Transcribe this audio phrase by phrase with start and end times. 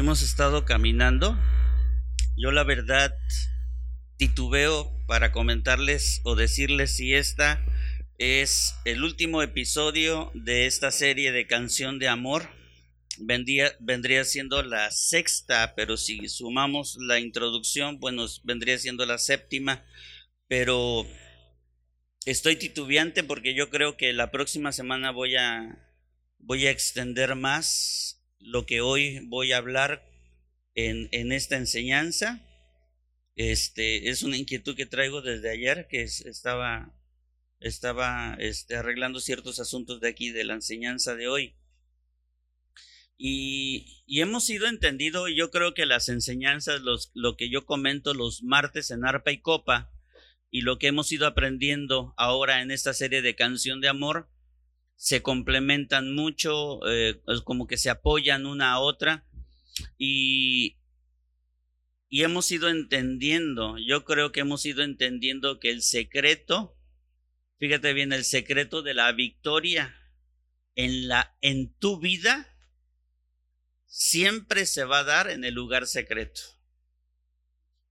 [0.00, 1.38] hemos estado caminando.
[2.34, 3.14] Yo la verdad
[4.16, 7.62] titubeo para comentarles o decirles si esta
[8.16, 12.48] es el último episodio de esta serie de canción de amor.
[13.18, 19.84] Vendría, vendría siendo la sexta, pero si sumamos la introducción, bueno, vendría siendo la séptima,
[20.48, 21.06] pero
[22.24, 25.78] estoy titubeante porque yo creo que la próxima semana voy a,
[26.38, 30.04] voy a extender más lo que hoy voy a hablar
[30.74, 32.40] en, esta enseñanza.
[33.36, 36.92] Este, es una inquietud que traigo desde ayer, que estaba,
[37.60, 41.54] estaba este, arreglando ciertos asuntos de aquí, de la enseñanza de hoy.
[43.16, 48.14] Y, y hemos sido entendido, yo creo que las enseñanzas, los, lo que yo comento
[48.14, 49.92] los martes en arpa y copa,
[50.50, 54.28] y lo que hemos ido aprendiendo ahora en esta serie de canción de amor,
[55.00, 59.26] se complementan mucho, eh, como que se apoyan una a otra
[59.96, 60.76] y,
[62.10, 66.76] y hemos ido entendiendo, yo creo que hemos ido entendiendo que el secreto,
[67.58, 69.96] fíjate bien, el secreto de la victoria
[70.74, 72.54] en, la, en tu vida
[73.86, 76.42] siempre se va a dar en el lugar secreto.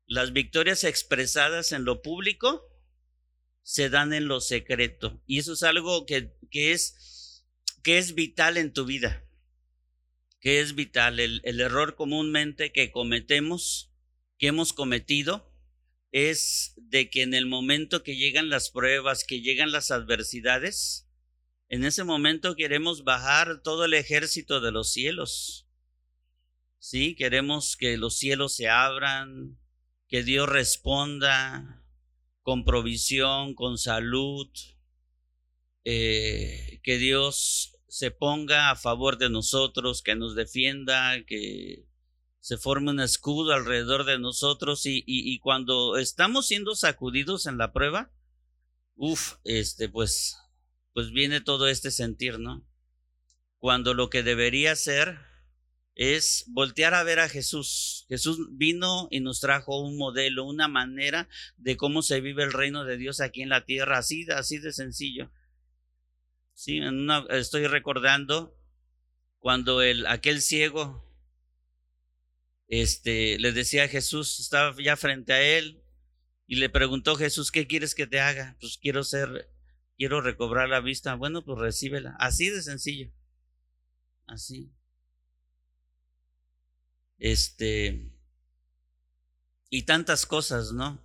[0.06, 2.70] Las victorias expresadas en lo público
[3.64, 5.22] se dan en lo secreto.
[5.26, 7.46] Y eso es algo que, que, es,
[7.84, 9.26] que es vital en tu vida.
[10.40, 11.20] Que es vital.
[11.20, 13.92] El, el error comúnmente que cometemos,
[14.38, 15.50] que hemos cometido,
[16.12, 21.08] es de que en el momento que llegan las pruebas, que llegan las adversidades,
[21.68, 25.68] en ese momento queremos bajar todo el ejército de los cielos.
[26.80, 29.60] Sí, queremos que los cielos se abran,
[30.08, 31.86] que Dios responda,
[32.42, 34.50] con provisión, con salud,
[35.86, 41.86] eh, que Dios se ponga a favor de nosotros, que nos defienda, que
[42.40, 47.74] se forme un escudo alrededor de nosotros y, y, cuando estamos siendo sacudidos en la
[47.74, 48.12] prueba,
[48.96, 50.38] uff, este, pues,
[50.94, 52.66] pues viene todo este sentir, ¿no?
[53.58, 55.20] Cuando lo que debería ser
[55.96, 58.06] es voltear a ver a Jesús.
[58.08, 61.28] Jesús vino y nos trajo un modelo, una manera
[61.58, 64.72] de cómo se vive el reino de Dios aquí en la tierra, así, así de
[64.72, 65.30] sencillo.
[66.62, 66.82] Sí,
[67.30, 68.54] estoy recordando
[69.38, 71.10] cuando el, aquel ciego
[72.68, 75.82] este, le decía a Jesús, estaba ya frente a él
[76.48, 78.58] y le preguntó Jesús, ¿qué quieres que te haga?
[78.60, 79.50] Pues quiero ser,
[79.96, 81.16] quiero recobrar la vista.
[81.16, 82.18] Bueno, pues recíbela.
[82.20, 83.10] Así de sencillo.
[84.28, 84.70] Así.
[87.20, 88.12] Este,
[89.70, 91.02] y tantas cosas, ¿no?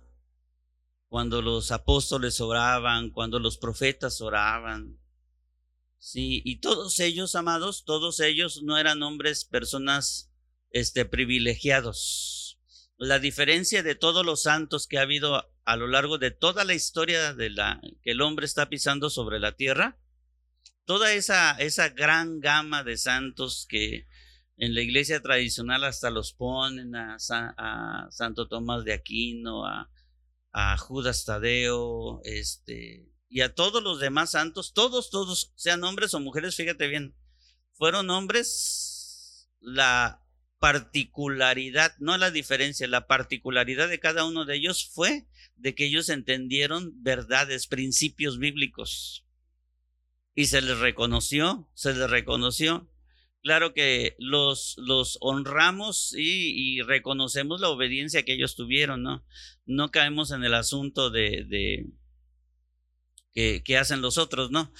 [1.07, 4.99] Cuando los apóstoles oraban, cuando los profetas oraban.
[6.05, 10.31] Sí, y todos ellos, amados, todos ellos no eran hombres, personas,
[10.69, 12.59] este, privilegiados.
[12.95, 16.75] La diferencia de todos los santos que ha habido a lo largo de toda la
[16.75, 19.97] historia de la que el hombre está pisando sobre la tierra,
[20.85, 24.07] toda esa, esa gran gama de santos que
[24.57, 27.17] en la iglesia tradicional hasta los ponen a,
[28.11, 29.89] Santo Tomás de Aquino, a,
[30.51, 36.21] a, Judas Tadeo, este, y a todos los demás santos, todos, todos, sean hombres o
[36.21, 37.17] mujeres, fíjate bien,
[37.73, 40.25] fueron hombres, la
[40.57, 46.07] particularidad, no la diferencia, la particularidad de cada uno de ellos fue de que ellos
[46.07, 49.25] entendieron verdades, principios bíblicos.
[50.33, 52.89] Y se les reconoció, se les reconoció
[53.41, 59.25] claro que los, los honramos y, reconocemos la obediencia que ellos tuvieron, ¿no?
[59.65, 61.85] No caemos en el asunto de, de
[63.35, 64.73] que, hacen los otros, ¿no?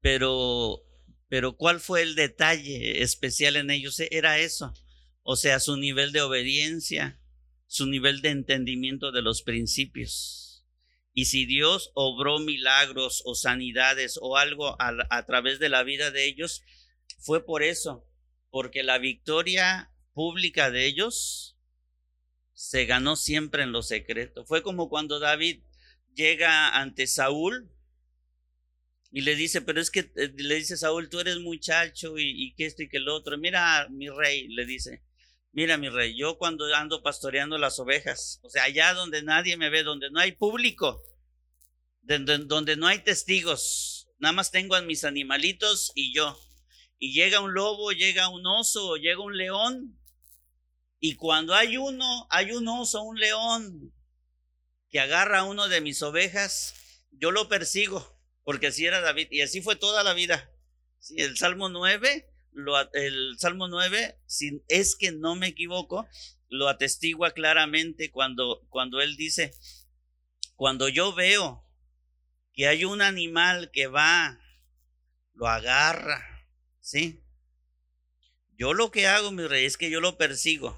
[0.00, 0.82] Pero,
[1.28, 4.00] pero ¿cuál fue el detalle especial en ellos?
[4.10, 4.74] Era eso,
[5.22, 7.20] o sea, su nivel de obediencia,
[7.66, 10.66] su nivel de entendimiento de los principios.
[11.12, 16.10] Y si Dios obró milagros o sanidades o algo a, a través de la vida
[16.10, 16.62] de ellos,
[17.18, 18.08] fue por eso,
[18.50, 21.56] porque la victoria pública de ellos
[22.54, 24.44] se ganó siempre en lo secreto.
[24.46, 25.62] Fue como cuando David
[26.14, 27.70] llega ante Saúl
[29.12, 32.66] y le dice, pero es que eh, le dice Saúl, tú eres muchacho y, que
[32.66, 33.36] esto y que el otro.
[33.38, 35.02] Mira, mi rey, le dice,
[35.52, 39.70] mira, mi rey, yo cuando ando pastoreando las ovejas, o sea, allá donde nadie me
[39.70, 41.02] ve, donde no hay público,
[42.02, 46.38] donde, donde no hay testigos, nada más tengo a mis animalitos y yo
[47.02, 49.98] y llega un lobo, llega un oso, llega un león.
[51.00, 53.94] Y cuando hay uno, hay un oso, un león
[54.90, 56.74] que agarra a uno de mis ovejas,
[57.10, 58.19] yo lo persigo,
[58.50, 59.28] porque así era David.
[59.30, 60.50] Y así fue toda la vida.
[61.16, 62.26] el Salmo 9
[62.94, 66.08] el Salmo 9, si es que no me equivoco,
[66.48, 69.54] lo atestigua claramente cuando, cuando él dice,
[70.56, 71.64] cuando yo veo
[72.52, 74.40] que hay un animal que va,
[75.34, 76.20] lo agarra,
[76.80, 77.22] ¿sí?
[78.58, 80.76] Yo lo que hago, mi rey, es que yo lo persigo.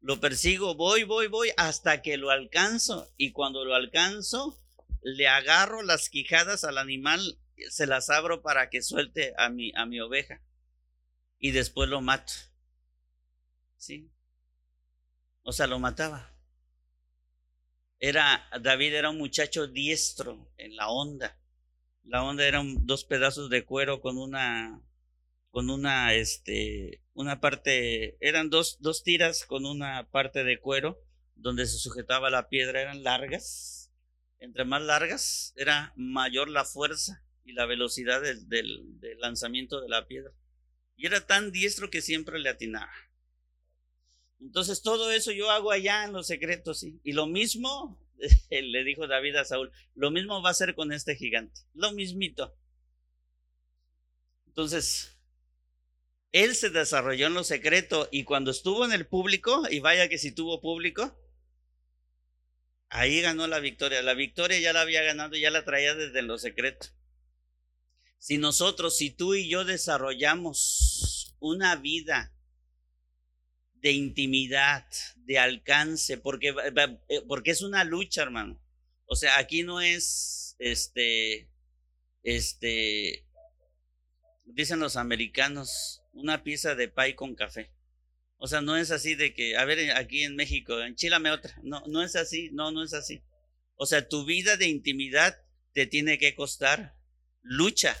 [0.00, 3.12] Lo persigo, voy, voy, voy, hasta que lo alcanzo.
[3.18, 4.58] Y cuando lo alcanzo,
[5.02, 7.38] le agarro las quijadas al animal,
[7.70, 10.42] se las abro para que suelte a mi, a mi oveja.
[11.38, 12.32] Y después lo mato.
[13.76, 14.10] ¿Sí?
[15.42, 16.34] O sea, lo mataba.
[18.00, 21.38] Era, David era un muchacho diestro en la onda.
[22.04, 24.80] La onda eran dos pedazos de cuero con una,
[25.50, 31.02] con una, este, una parte, eran dos, dos tiras con una parte de cuero
[31.34, 33.77] donde se sujetaba la piedra, eran largas.
[34.40, 40.32] Entre más largas, era mayor la fuerza y la velocidad del, lanzamiento de la piedra.
[40.96, 42.92] Y era tan diestro que siempre le atinaba.
[44.40, 47.00] Entonces todo eso yo hago allá en los secretos, ¿sí?
[47.02, 48.00] Y lo mismo,
[48.50, 52.54] le dijo David a Saúl, lo mismo va a ser con este gigante, lo mismito.
[54.46, 55.16] Entonces,
[56.32, 60.18] él se desarrolló en lo secreto y cuando estuvo en el público, y vaya que
[60.18, 61.16] si tuvo público,
[62.90, 64.02] ahí ganó la victoria.
[64.02, 66.88] La victoria ya la había ganado, ya la traía desde lo secreto.
[68.18, 72.32] Si nosotros, si tú y yo desarrollamos una vida
[73.74, 74.86] de intimidad,
[75.16, 78.60] de alcance, porque, eh, porque es una lucha, hermano.
[79.06, 81.48] O sea, aquí no es, este,
[82.22, 83.24] este,
[84.44, 87.70] dicen los americanos, una pieza de pay con café.
[88.38, 91.58] O sea, no es así de que, a ver, aquí en México, enchílame otra.
[91.62, 93.22] No, no es así, no, no es así.
[93.74, 95.36] O sea, tu vida de intimidad
[95.72, 96.94] te tiene que costar
[97.42, 97.96] lucha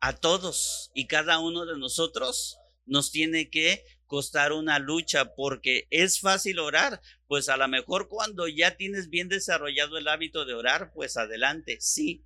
[0.00, 6.20] a todos y cada uno de nosotros nos tiene que costar una lucha porque es
[6.20, 10.92] fácil orar, pues a lo mejor cuando ya tienes bien desarrollado el hábito de orar,
[10.94, 12.24] pues adelante, sí,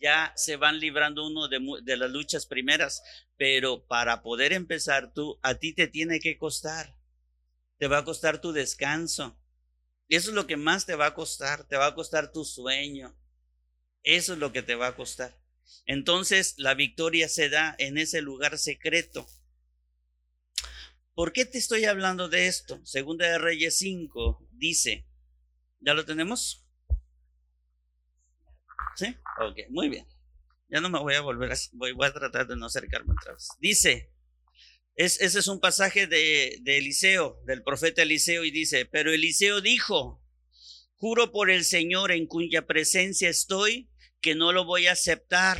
[0.00, 3.02] ya se van librando uno de, de, las luchas primeras,
[3.36, 6.96] pero para poder empezar tú, a ti te tiene que costar,
[7.78, 9.38] te va a costar tu descanso,
[10.08, 13.16] eso es lo que más te va a costar, te va a costar tu sueño,
[14.02, 15.38] eso es lo que te va a costar.
[15.86, 19.26] Entonces la victoria se da en ese lugar secreto
[21.20, 22.80] ¿Por qué te estoy hablando de esto?
[22.86, 25.06] Segunda de Reyes 5 dice,
[25.80, 26.64] ¿ya lo tenemos?
[28.96, 29.06] ¿Sí?
[29.40, 30.06] Ok, muy bien.
[30.68, 33.48] Ya no me voy a volver a, voy, a tratar de no acercarme otra vez.
[33.60, 34.12] Dice,
[34.94, 39.60] es, ese es un pasaje de, de Eliseo, del profeta Eliseo, y dice, pero Eliseo
[39.60, 40.22] dijo,
[40.94, 43.90] juro por el Señor en cuya presencia estoy,
[44.20, 45.58] que no lo voy a aceptar.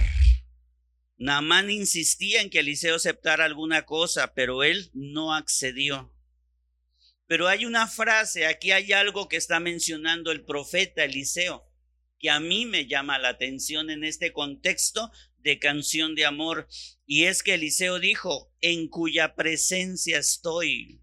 [1.16, 6.14] Naamán insistía en que Eliseo aceptara alguna cosa, pero él no accedió.
[7.26, 11.69] Pero hay una frase, aquí hay algo que está mencionando el profeta Eliseo,
[12.20, 16.68] que a mí me llama la atención en este contexto de canción de amor,
[17.06, 21.00] y es que Eliseo dijo, en cuya presencia estoy.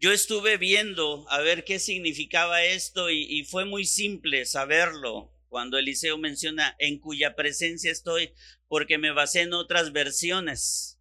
[0.00, 6.18] Yo estuve viendo a ver qué significaba esto y, fue muy simple saberlo cuando Eliseo
[6.18, 8.32] menciona en cuya presencia estoy,
[8.66, 11.00] porque me basé en otras versiones,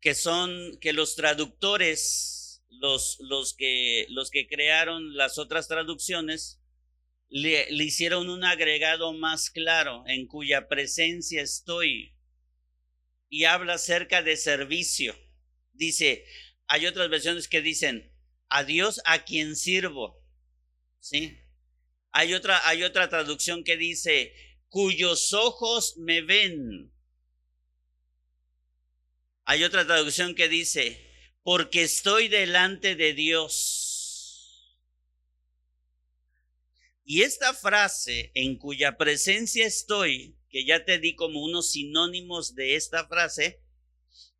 [0.00, 6.60] que son que los traductores, los, los, que, los que crearon las otras traducciones,
[7.28, 12.14] le, hicieron un agregado más claro, en cuya presencia estoy,
[13.28, 15.16] y habla acerca de servicio.
[15.72, 16.24] Dice,
[16.66, 18.12] hay otras versiones que dicen,
[18.48, 20.22] a Dios a quien sirvo,
[21.00, 21.38] ¿sí?
[22.12, 24.32] Hay otra, hay otra traducción que dice,
[24.68, 26.92] cuyos ojos me ven.
[29.44, 31.04] Hay otra traducción que dice,
[31.42, 33.83] porque estoy delante de Dios.
[37.04, 42.76] Y esta frase, en cuya presencia estoy, que ya te di como unos sinónimos de
[42.76, 43.60] esta frase,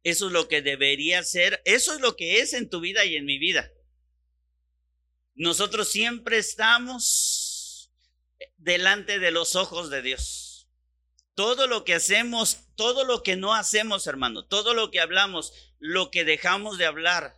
[0.02, 3.16] eso es lo que debería ser, eso es lo que es en tu vida y
[3.16, 3.71] en mi vida.
[5.35, 7.90] Nosotros siempre estamos
[8.56, 10.68] delante de los ojos de Dios.
[11.35, 16.11] Todo lo que hacemos, todo lo que no hacemos, hermano, todo lo que hablamos, lo
[16.11, 17.37] que dejamos de hablar,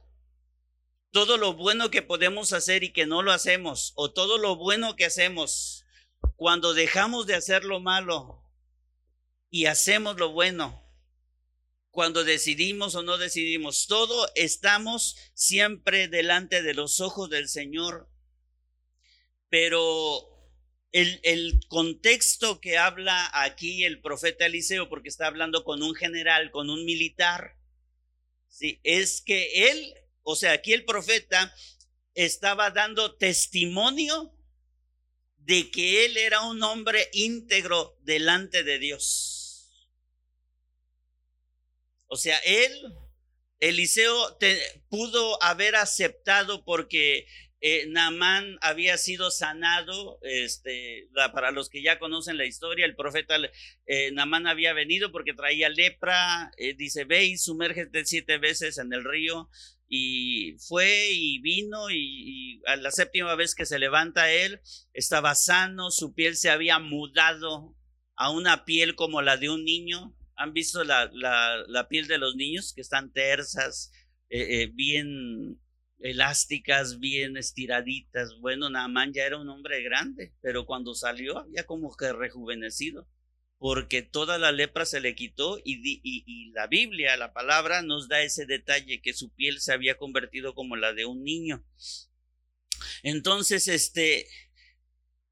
[1.17, 4.97] todo lo bueno que podemos hacer y que no lo hacemos, o todo lo bueno
[4.97, 5.87] que hacemos,
[6.37, 8.45] cuando dejamos de hacer lo malo
[9.49, 10.87] y hacemos lo bueno,
[11.91, 18.11] cuando decidimos o no decidimos, todo estamos siempre delante de los ojos del Señor.
[19.49, 20.29] Pero
[20.93, 26.51] el, el, contexto que habla aquí el profeta Eliseo, porque está hablando con un general,
[26.51, 27.57] con un militar,
[28.49, 28.81] ¿sí?
[28.85, 29.95] es que él,
[30.29, 31.55] o sea, aquí el profeta
[32.15, 34.35] estaba dando testimonio
[35.37, 39.87] de que él era un hombre íntegro delante de Dios.
[42.09, 42.93] O sea, él,
[43.61, 44.37] Eliseo,
[44.89, 47.29] pudo haber aceptado porque
[47.61, 53.37] eh, Naamán había sido sanado, este, para los que ya conocen la historia, el profeta
[53.87, 58.93] eh, Naamán había venido porque traía lepra, eh, dice, ve y sumérgete siete veces en
[58.93, 59.49] el río,
[59.89, 64.61] y fue y vino y, a la séptima vez que se levanta él,
[64.93, 67.77] estaba sano, su piel se había mudado
[68.17, 70.15] a una piel como la de un niño.
[70.37, 73.91] ¿Han visto la, la, piel de los niños que están tersas,
[74.75, 75.59] bien
[76.01, 78.39] elásticas, bien estiraditas.
[78.41, 83.09] Bueno, Naamán ya era un hombre grande, pero cuando salió había como que rejuvenecido,
[83.59, 88.47] porque toda la lepra se le quitó y, la Biblia, la palabra, nos da ese
[88.47, 91.65] detalle que su piel se había convertido como la de un niño.
[93.03, 94.27] Entonces, este,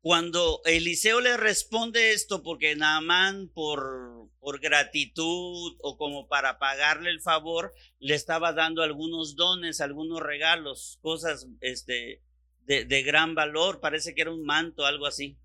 [0.01, 7.21] cuando Eliseo le responde esto, porque Naamán por, por gratitud o como para pagarle el
[7.21, 12.23] favor, le estaba dando algunos dones, algunos regalos, cosas este,
[12.61, 15.39] de, de gran valor, parece que era un manto, algo así.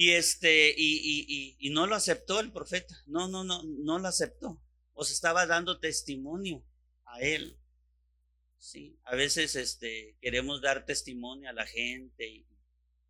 [0.00, 4.06] Y este, y, y, y, no lo aceptó el profeta, no, no, no, no lo
[4.06, 4.62] aceptó.
[4.92, 6.64] O se estaba dando testimonio
[7.04, 7.58] a él.
[8.58, 12.46] Sí, a veces este, queremos dar testimonio a la gente y,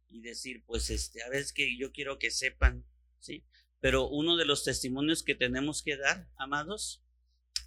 [0.08, 2.86] y decir, pues, este, a veces que yo quiero que sepan,
[3.20, 3.44] ¿sí?
[3.80, 7.04] Pero uno de los testimonios que tenemos que dar, amados,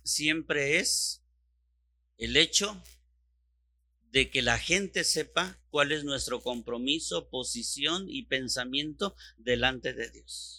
[0.03, 1.23] siempre es
[2.17, 2.81] el hecho
[4.12, 10.58] de que la gente sepa cuál es nuestro compromiso, posición y pensamiento delante de Dios.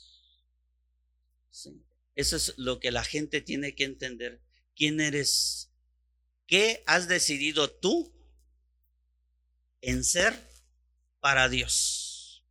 [2.14, 4.42] Eso es lo que la gente tiene que entender.
[4.74, 5.70] ¿Quién eres?
[6.46, 8.12] ¿Qué has decidido tú
[9.82, 10.48] en ser
[11.20, 12.44] para Dios.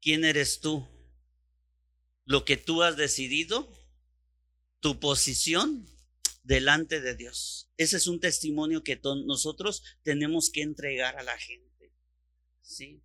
[0.00, 0.86] ¿Quién eres tú?
[2.24, 3.70] Lo que tú has decidido,
[4.78, 5.89] tu posición
[6.42, 7.70] delante de Dios.
[7.76, 11.92] Ese es un testimonio que nosotros tenemos que entregar a la gente.
[12.62, 13.02] ¿Sí?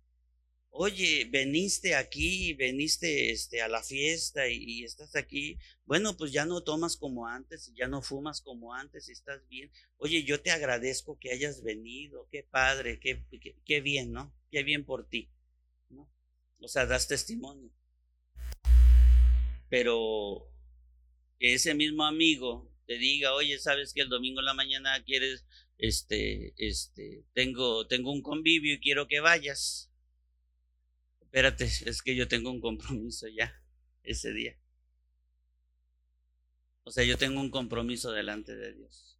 [0.78, 5.58] Oye, veniste aquí, veniste este, a la fiesta y, estás aquí.
[5.86, 9.72] Bueno, pues ya no tomas como antes, ya no fumas como antes, estás bien.
[9.96, 13.24] Oye, yo te agradezco que hayas venido, qué padre, qué,
[13.64, 14.34] qué, bien, ¿no?
[14.50, 15.30] Qué bien por ti,
[15.88, 16.10] ¿no?
[16.60, 17.70] O sea, das testimonio.
[19.70, 20.52] Pero
[21.38, 25.44] ese mismo amigo te diga, oye, sabes que el domingo en la mañana quieres,
[25.78, 29.90] este, este, tengo, tengo un convivio y quiero que vayas
[31.36, 33.52] espérate, es que yo tengo un compromiso ya
[34.02, 34.56] ese día.
[36.84, 39.18] O sea, yo tengo un compromiso delante de Dios.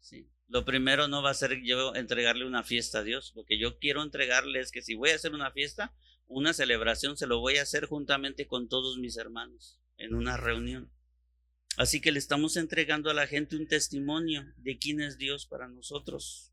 [0.00, 0.28] Sí.
[0.48, 3.32] Lo primero no va a ser yo entregarle una fiesta a Dios.
[3.36, 5.94] Lo que yo quiero entregarle es que si voy a hacer una fiesta,
[6.26, 10.90] una celebración, se lo voy a hacer juntamente con todos mis hermanos en una reunión.
[11.76, 15.68] Así que le estamos entregando a la gente un testimonio de quién es Dios para
[15.68, 16.52] nosotros.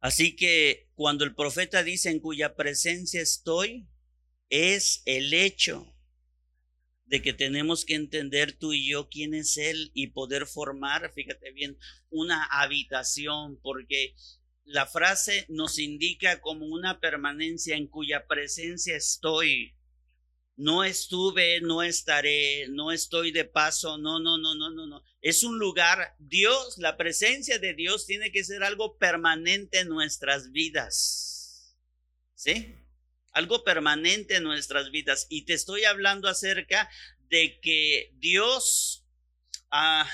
[0.00, 3.88] Así que cuando el profeta dice en cuya presencia estoy,
[4.50, 5.94] es el hecho
[7.06, 11.52] de que tenemos que entender tú y yo quién es Él y poder formar, fíjate
[11.52, 11.78] bien,
[12.10, 14.14] una habitación, porque
[14.64, 19.73] la frase nos indica como una permanencia en cuya presencia estoy
[20.56, 25.04] no estuve, no estaré, no estoy de paso, no, no, no, no, no, no.
[25.20, 30.52] Es un lugar, Dios, la presencia de Dios tiene que ser algo permanente en nuestras
[30.52, 31.76] vidas.
[32.34, 32.76] ¿Sí?
[33.32, 35.26] Algo permanente en nuestras vidas.
[35.28, 36.88] Y te estoy hablando acerca
[37.28, 39.04] de que Dios,
[39.70, 40.08] ah,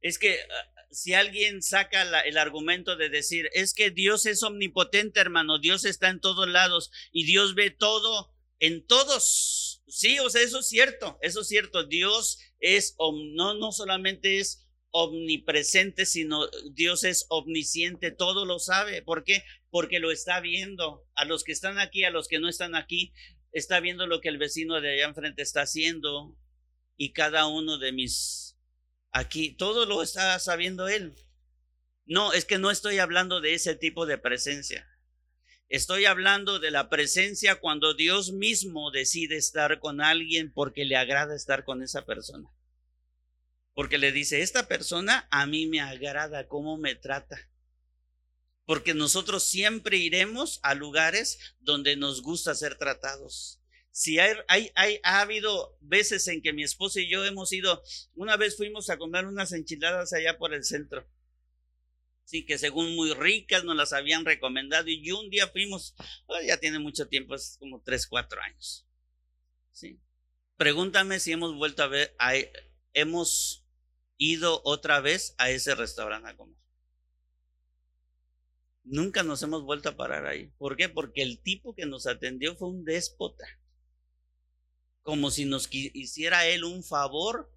[0.00, 5.20] es que ah, si alguien saca el argumento de decir, es que Dios es omnipotente,
[5.20, 10.42] hermano, Dios está en todos lados y Dios ve todo en todos Sí, o sea,
[10.42, 11.84] eso es cierto, eso es cierto.
[11.84, 12.96] Dios es,
[13.34, 19.02] no, no solamente es omnipresente, sino Dios es omnisciente, todo lo sabe.
[19.02, 19.42] ¿Por qué?
[19.70, 21.06] Porque lo está viendo.
[21.14, 23.12] A los que están aquí, a los que no están aquí,
[23.52, 26.36] está viendo lo que el vecino de allá enfrente está haciendo
[26.96, 28.56] y cada uno de mis
[29.10, 31.14] aquí, todo lo está sabiendo él.
[32.04, 34.86] No, es que no estoy hablando de ese tipo de presencia.
[35.74, 41.34] Estoy hablando de la presencia cuando Dios mismo decide estar con alguien porque le agrada
[41.34, 42.48] estar con esa persona.
[43.74, 47.50] Porque le dice, esta persona a mí me agrada cómo me trata.
[48.66, 53.60] Porque nosotros siempre iremos a lugares donde nos gusta ser tratados.
[53.90, 54.70] Si hay,
[55.02, 57.82] ha habido veces en que mi esposa y yo hemos ido,
[58.14, 61.04] una vez fuimos a comer unas enchiladas allá por el centro.
[62.24, 65.94] Sí, que según muy ricas nos las habían recomendado y un día fuimos,
[66.26, 68.86] oh, ya tiene mucho tiempo, es como tres, cuatro años.
[69.72, 70.00] Sí.
[70.56, 72.16] Pregúntame si hemos vuelto a ver,
[72.92, 73.64] hemos
[74.16, 76.56] ido otra vez a ese restaurante a comer.
[78.84, 80.52] Nunca nos hemos vuelto a parar ahí.
[80.58, 80.88] ¿Por qué?
[80.88, 83.46] Porque el tipo que nos atendió fue un déspota.
[85.02, 87.50] Como si nos hiciera él un favor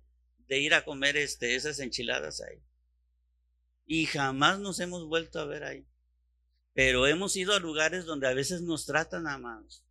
[0.48, 2.62] de ir a comer este, esas enchiladas ahí.
[3.88, 5.88] Y jamás nos hemos vuelto a ver ahí.
[6.74, 9.84] Pero hemos ido a lugares donde a veces nos tratan amados.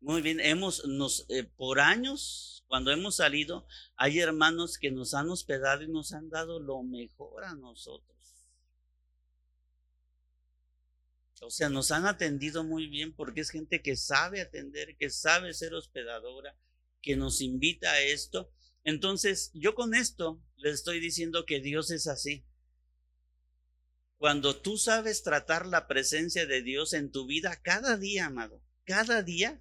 [0.00, 5.28] Muy bien, hemos, nos, eh, por años, cuando hemos salido, hay hermanos que nos han
[5.28, 8.14] hospedado y nos han dado lo mejor a nosotros.
[11.40, 15.52] O sea, nos han atendido muy bien porque es gente que sabe atender, que sabe
[15.52, 16.56] ser hospedadora,
[17.02, 18.50] que nos invita a esto.
[18.82, 22.44] Entonces, yo con esto les estoy diciendo que Dios es así.
[24.24, 29.22] Cuando tú sabes tratar la presencia de Dios en tu vida cada día, amado, cada
[29.22, 29.60] día,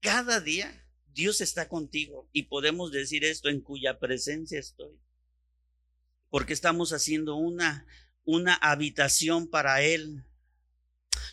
[0.00, 4.98] cada día, Dios está contigo y podemos decir esto en cuya presencia estoy.
[6.30, 7.86] Porque estamos haciendo una
[8.24, 10.24] una habitación para él.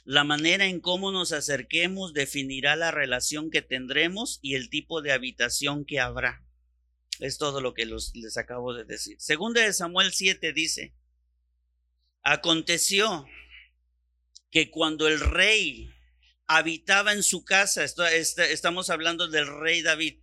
[0.03, 5.13] La manera en cómo nos acerquemos definirá la relación que tendremos y el tipo de
[5.13, 6.45] habitación que habrá.
[7.21, 9.15] Es todo lo que les acabo de decir.
[9.21, 10.93] Segunda de Samuel 7 dice,
[12.23, 13.27] aconteció
[14.49, 15.89] que cuando el rey
[16.47, 20.19] habitaba en su casa, estamos hablando del rey David,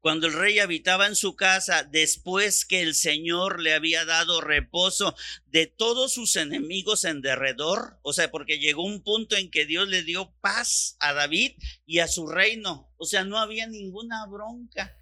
[0.00, 5.16] cuando el rey habitaba en su casa, después que el Señor le había dado reposo
[5.46, 9.88] de todos sus enemigos en derredor, o sea, porque llegó un punto en que Dios
[9.88, 11.52] le dio paz a David
[11.86, 14.94] y a su reino, o sea, no había ninguna bronca.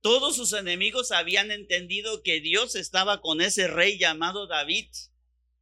[0.00, 4.88] Todos sus enemigos habían entendido que Dios estaba con ese rey llamado David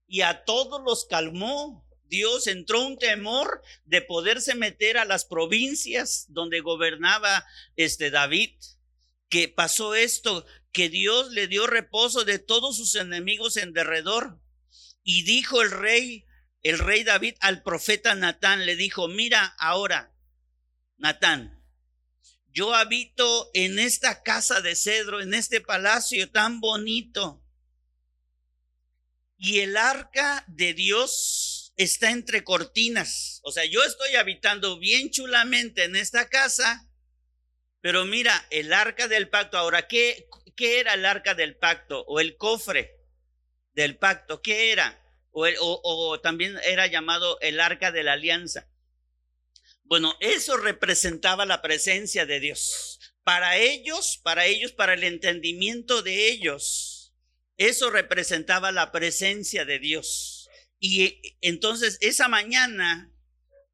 [0.06, 1.84] y a todos los calmó.
[2.04, 7.44] Dios entró un temor de poderse meter a las provincias donde gobernaba
[7.76, 8.54] este David.
[9.28, 14.40] Que pasó esto, que Dios le dio reposo de todos sus enemigos en derredor.
[15.02, 16.24] Y dijo el rey,
[16.62, 20.14] el rey David al profeta Natán, le dijo, mira ahora,
[20.96, 21.57] Natán,
[22.58, 27.40] yo habito en esta casa de cedro, en este palacio tan bonito.
[29.36, 33.38] Y el arca de Dios está entre cortinas.
[33.44, 36.90] O sea, yo estoy habitando bien chulamente en esta casa,
[37.80, 39.56] pero mira, el arca del pacto.
[39.56, 42.04] Ahora, ¿qué, qué era el arca del pacto?
[42.08, 42.98] O el cofre
[43.72, 45.00] del pacto, ¿qué era?
[45.30, 48.68] O, o también era llamado el arca de la alianza.
[49.88, 53.00] Bueno, eso representaba la presencia de Dios.
[53.24, 57.14] Para ellos, para ellos, para el entendimiento de ellos,
[57.56, 60.50] eso representaba la presencia de Dios.
[60.78, 63.10] Y entonces esa mañana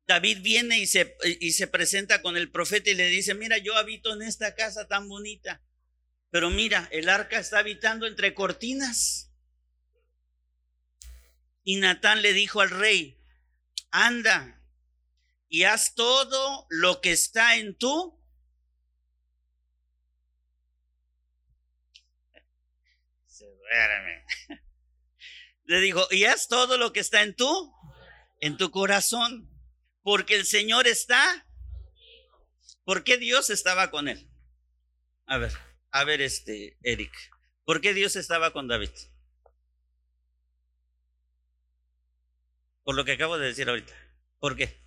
[0.07, 3.77] David viene y se, y se presenta con el profeta y le dice, mira, yo
[3.77, 5.63] habito en esta casa tan bonita,
[6.31, 9.33] pero mira, el arca está habitando entre cortinas.
[11.65, 13.19] Y Natán le dijo al rey,
[13.91, 14.64] anda
[15.55, 18.21] y haz todo lo que está en tú.
[23.25, 23.47] Se.
[25.67, 27.73] Le dijo, y haz todo lo que está en tú,
[28.41, 29.49] en tu corazón,
[30.03, 31.47] porque el Señor está.
[32.83, 34.29] ¿Por qué Dios estaba con él?
[35.27, 35.53] A ver,
[35.93, 37.13] a ver, este, Eric,
[37.65, 38.91] ¿por qué Dios estaba con David?
[42.83, 43.95] Por lo que acabo de decir ahorita.
[44.41, 44.84] ¿Por qué?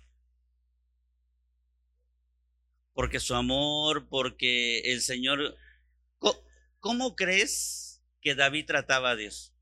[2.98, 5.56] Porque su amor, porque el Señor...
[6.80, 9.54] ¿Cómo crees que David trataba a Dios?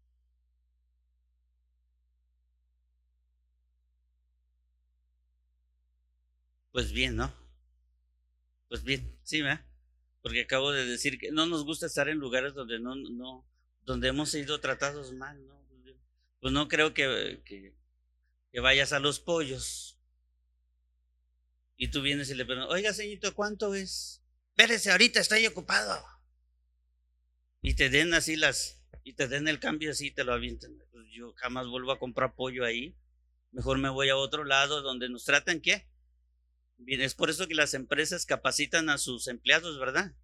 [6.73, 7.31] Pues bien, ¿no?
[8.71, 9.67] Pues bien, sí, ¿verdad?
[10.23, 13.47] Porque acabo de decir que no nos gusta estar en lugares donde no, no,
[13.83, 15.63] donde hemos sido tratados mal, ¿no?
[16.41, 19.96] Pues no creo que, que, vayas a los pollos
[21.77, 24.23] y tú vienes y le preguntas, oiga, señorito, ¿cuánto es?
[24.51, 26.03] Espérese, ahorita estoy ocupado.
[27.61, 30.77] Y te den así las, y te den el cambio así, te lo avientan.
[30.91, 32.97] Pues yo jamás vuelvo a comprar pollo ahí.
[33.53, 35.89] Mejor me voy a otro lado donde nos tratan, ¿qué?
[36.87, 40.15] Es por eso que las empresas capacitan a sus empleados, ¿verdad?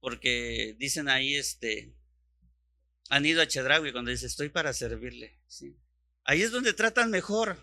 [0.00, 1.94] Porque dicen ahí, este,
[3.08, 5.40] han ido a Chedraui cuando dice, estoy para servirle.
[5.46, 5.76] ¿sí?
[6.24, 7.56] Ahí es donde tratan mejor.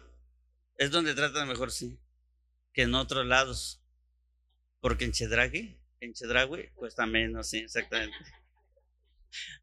[0.77, 1.99] Es donde tratan mejor, sí.
[2.73, 3.81] Que en otros lados.
[4.79, 8.17] Porque en Chedraui, en Chedraui cuesta menos, sí, exactamente.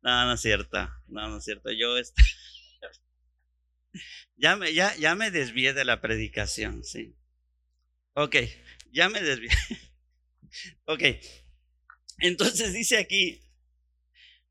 [0.02, 0.78] No, no es cierto.
[1.08, 1.70] No, no es cierto.
[1.70, 1.94] Yo
[4.36, 7.14] ya me, ya, ya me desvié de la predicación, sí.
[8.14, 8.36] Ok,
[8.92, 9.50] ya me desvié.
[10.86, 11.02] ok.
[12.18, 13.42] Entonces dice aquí,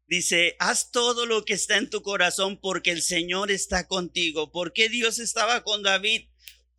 [0.09, 4.51] Dice, haz todo lo que está en tu corazón porque el Señor está contigo.
[4.51, 6.27] ¿Por qué Dios estaba con David?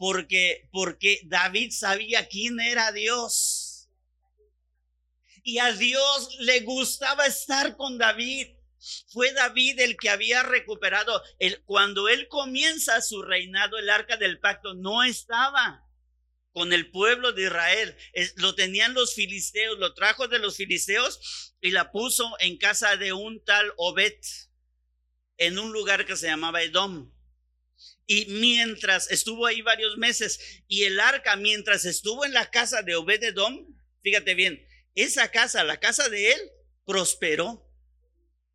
[0.00, 3.90] Porque, porque David sabía quién era Dios.
[5.42, 8.46] Y a Dios le gustaba estar con David.
[9.08, 11.22] Fue David el que había recuperado.
[11.38, 15.86] El, cuando él comienza su reinado, el arca del pacto no estaba
[16.54, 17.94] con el pueblo de Israel.
[18.36, 23.12] lo tenían los filisteos, lo trajo de los filisteos y la puso en casa de
[23.12, 24.18] un tal Obed,
[25.36, 27.12] en un lugar que se llamaba Edom.
[28.12, 32.96] Y mientras estuvo ahí varios meses, y el arca, mientras estuvo en la casa de
[32.96, 36.40] Obed Edom, fíjate bien, esa casa, la casa de él,
[36.84, 37.64] prosperó.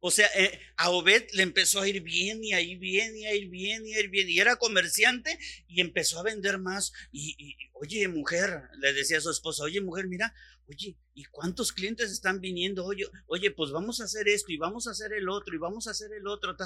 [0.01, 3.27] O sea, eh, a Obed le empezó a ir bien y a ir bien y
[3.27, 4.29] a ir bien y a ir bien.
[4.29, 5.39] Y era comerciante
[5.69, 6.91] y empezó a vender más.
[7.13, 10.35] Y, oye, mujer, le decía a su esposa, oye, mujer, mira,
[10.67, 12.83] oye, ¿y cuántos clientes están viniendo?
[12.83, 15.87] Oye, oye, pues vamos a hacer esto y vamos a hacer el otro y vamos
[15.87, 16.57] a hacer el otro.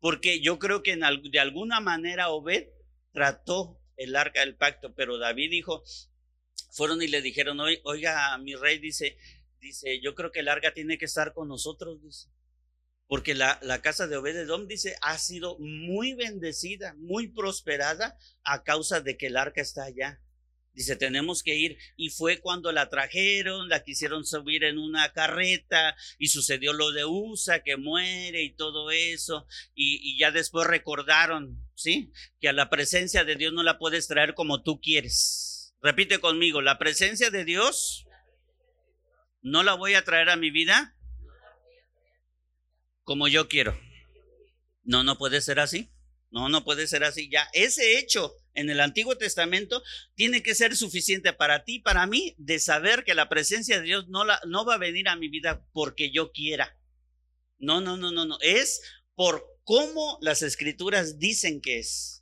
[0.00, 2.68] Porque yo creo que de alguna manera Obed
[3.12, 5.84] trató el arca del pacto, pero David dijo,
[6.72, 9.18] fueron y le dijeron, oiga, mi rey dice,
[9.60, 12.28] dice, yo creo que el arca tiene que estar con nosotros, dice
[13.10, 19.00] porque la, la, casa de Obededom dice ha sido muy bendecida, muy prosperada a causa
[19.00, 20.20] de que el arca está allá.
[20.72, 21.78] Dice, tenemos que ir.
[21.96, 27.04] Y fue cuando la trajeron, la quisieron subir en una carreta y sucedió lo de
[27.04, 29.46] USA, que muere y todo eso.
[29.74, 32.12] Y, y ya después recordaron, ¿sí?
[32.40, 35.74] Que a la presencia de Dios no la puedes traer como tú quieres.
[35.82, 38.06] Repite conmigo, la presencia de Dios
[39.42, 40.94] no la voy a traer a mi vida
[43.04, 43.78] como yo quiero.
[44.82, 45.90] No, no puede ser así.
[46.30, 47.28] No, no puede ser así.
[47.28, 49.82] Ya ese hecho en el Antiguo Testamento
[50.14, 54.08] tiene que ser suficiente para ti, para mí, de saber que la presencia de Dios
[54.08, 56.78] no, no va a venir a mi vida porque yo quiera.
[57.58, 58.38] No, no, no, no, no.
[58.40, 58.80] Es
[59.14, 62.20] por cómo las escrituras dicen que es.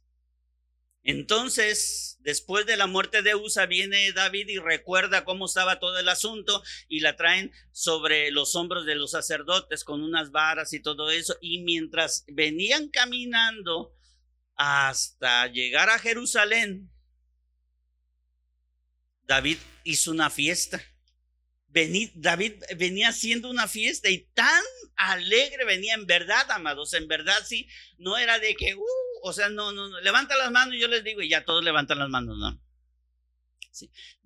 [1.04, 6.08] Entonces, después de la muerte de Usa, viene David y recuerda cómo estaba todo el
[6.08, 11.10] asunto y la traen sobre los hombros de los sacerdotes con unas varas y todo
[11.10, 11.36] eso.
[11.40, 13.94] Y mientras venían caminando
[14.58, 16.90] hasta llegar a Jerusalén,
[19.22, 20.82] David hizo una fiesta.
[21.68, 24.64] David venía haciendo una fiesta y tan
[24.96, 27.68] alegre venía en verdad, amados, en verdad sí,
[27.98, 28.82] no era de que, uh,
[29.22, 32.00] o sea, no, no, no, levanta las manos, yo les digo, y ya todos levantan
[32.00, 32.60] las manos, ¿no?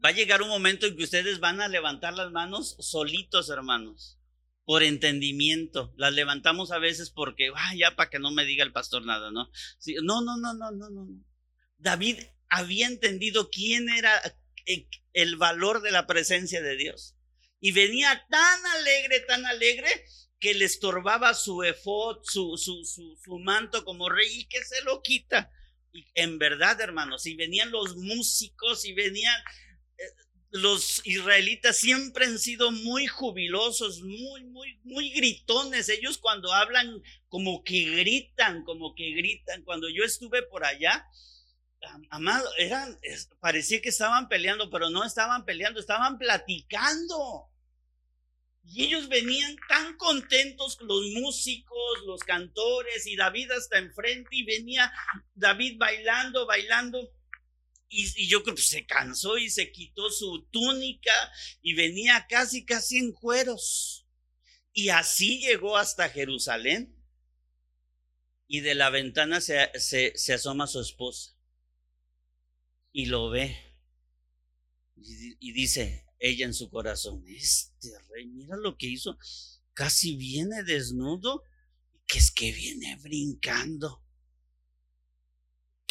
[0.03, 4.18] Va a llegar un momento en que ustedes van a levantar las manos solitos, hermanos,
[4.64, 5.92] por entendimiento.
[5.96, 9.31] Las levantamos a veces porque, ah, ya para que no me diga el pastor nada,
[9.31, 9.51] ¿no?
[9.79, 11.09] Sí, no, no, no, no, no, no.
[11.79, 14.20] David había entendido quién era
[14.66, 17.16] eh, el valor de la presencia de Dios.
[17.61, 19.88] Y venía tan alegre, tan alegre,
[20.42, 25.01] que le estorbaba su efod, su, su, su, manto como rey y que se lo
[25.01, 25.53] quita.
[25.92, 29.38] Y en verdad, hermanos, y venían los músicos y venían
[29.98, 30.03] eh,
[30.52, 35.88] los israelitas siempre han sido muy jubilosos, muy, muy, muy gritones.
[35.88, 39.62] Ellos cuando hablan como que gritan, como que gritan.
[39.64, 41.06] Cuando yo estuve por allá,
[42.10, 42.98] amado, eran,
[43.40, 47.48] parecía que estaban peleando, pero no estaban peleando, estaban platicando.
[48.64, 54.92] Y ellos venían tan contentos, los músicos, los cantores, y David hasta enfrente, y venía
[55.34, 57.10] David bailando, bailando.
[57.94, 61.12] Y, yo creo que se cansó y se quitó su túnica
[61.61, 64.07] y venía casi, casi en cueros.
[64.72, 66.96] Y así llegó hasta Jerusalén.
[68.46, 71.37] Y de la ventana se, asoma su esposa
[72.92, 73.57] y lo ve.
[74.96, 79.18] y dice, ella en su corazón, este rey, mira lo que hizo,
[79.74, 81.42] casi viene desnudo,
[82.07, 84.01] que es que viene brincando,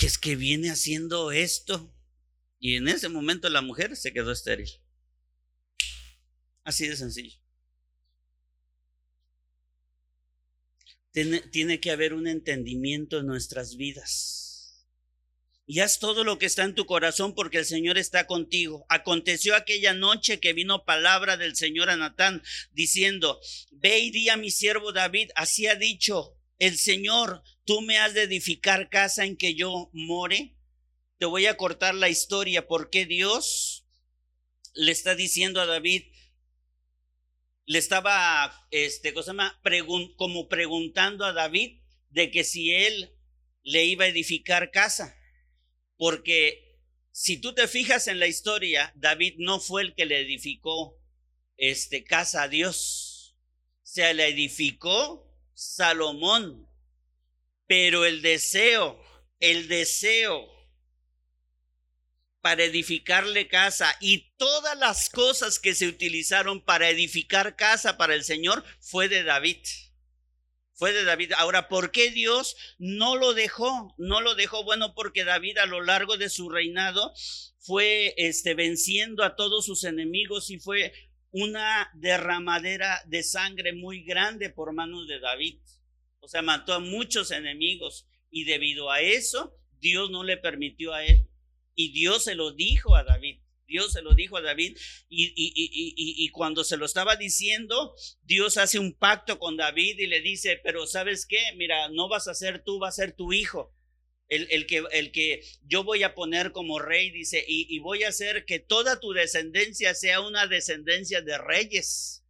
[0.02, 1.94] que es que viene haciendo esto.
[2.58, 4.68] Y en ese momento la mujer se quedó estéril.
[6.64, 7.40] Así de sencillo.
[11.12, 14.88] Tiene, tiene, que haber un entendimiento en nuestras vidas.
[15.68, 18.88] y haz todo lo que está en tu corazón porque el Señor está contigo.
[18.90, 23.40] Aconteció aquella noche que vino palabra del Señor a Natán diciendo,
[23.72, 28.14] ve y di a mi siervo David, así ha dicho el Señor, tú me has
[28.14, 30.58] de edificar casa en que yo more.
[31.20, 33.88] Te voy a cortar la historia porque Dios
[34.74, 36.04] le está diciendo a David,
[37.64, 39.34] le estaba, este, cosa
[40.18, 41.80] como preguntando a David
[42.10, 43.16] de que si él
[43.64, 45.18] le iba a edificar casa.
[45.96, 46.78] Porque
[47.14, 51.00] si tú te fijas en la historia, David no fue el que le edificó
[51.56, 53.38] este, casa a Dios.
[53.82, 56.68] Se le edificó Salomón.
[57.72, 59.02] Pero el deseo,
[59.40, 60.46] el deseo
[62.42, 68.26] para edificarle casa y todas las cosas que se utilizaron para edificar casa para el
[68.26, 69.66] Señor fue de David.
[70.74, 71.32] Fue de David.
[71.38, 73.96] Ahora, ¿por qué Dios no lo dejó?
[73.98, 74.66] No lo dejó.
[74.66, 77.14] Bueno, porque David a lo largo de su reinado
[77.58, 80.92] fue este, venciendo a todos sus enemigos y fue
[81.30, 85.58] una derramadera de sangre muy grande por manos de David.
[86.22, 91.06] O sea, mató a muchos enemigos y debido a eso, Dios no le permitió a
[91.06, 91.28] él
[91.76, 93.40] y Dios se lo dijo a David.
[93.68, 98.80] Dios se lo dijo a David y, y, cuando se lo estaba diciendo, Dios hace
[98.80, 102.64] un pacto con David y le dice, pero sabes qué, mira, no vas a ser
[102.64, 103.74] tú, va a ser tu hijo.
[104.28, 108.10] El, el, que, el que yo voy a poner como rey, dice, y, voy a
[108.10, 112.21] hacer que toda tu descendencia sea una descendencia de reyes.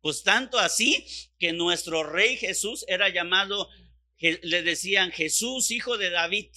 [0.00, 1.04] Pues tanto así
[1.38, 3.68] que nuestro rey Jesús era llamado,
[4.18, 6.50] le decían Jesús, hijo de David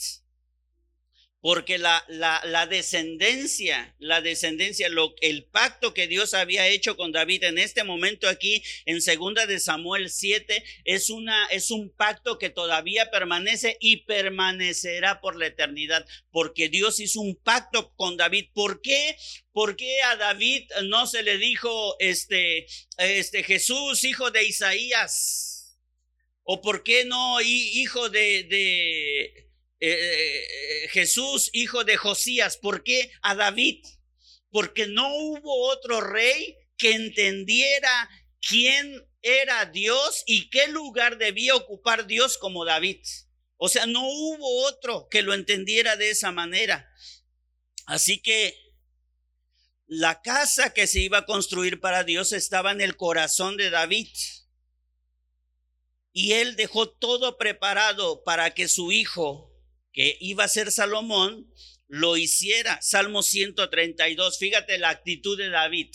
[1.41, 7.11] porque la, la, la, descendencia, la descendencia, lo, el pacto que Dios había hecho con
[7.11, 12.37] David en este momento aquí en segunda de Samuel 7 es una es un pacto
[12.37, 18.49] que todavía permanece y permanecerá por la eternidad, porque Dios hizo un pacto con David.
[18.53, 19.17] ¿Por qué?
[19.51, 22.67] ¿Por qué a David no se le dijo este
[22.99, 25.79] este Jesús hijo de Isaías?
[26.43, 29.50] ¿O por qué no hijo de, de
[29.81, 30.45] eh,
[30.83, 32.55] eh, Jesús, hijo de Josías.
[32.57, 33.83] ¿Por qué a David?
[34.51, 42.05] Porque no hubo otro rey que entendiera quién era Dios y qué lugar debía ocupar
[42.05, 42.99] Dios como David.
[43.57, 46.87] O sea, no hubo otro que lo entendiera de esa manera.
[47.87, 48.55] Así que
[49.87, 54.09] la casa que se iba a construir para Dios estaba en el corazón de David.
[56.13, 59.50] Y él dejó todo preparado para que su hijo
[59.91, 61.51] que iba a ser Salomón,
[61.87, 62.81] lo hiciera.
[62.81, 65.89] Salmo 132, fíjate la actitud de David.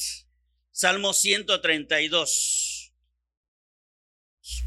[0.71, 2.93] Salmo 132.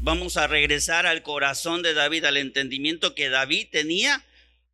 [0.00, 4.26] Vamos a regresar al corazón de David, al entendimiento que David tenía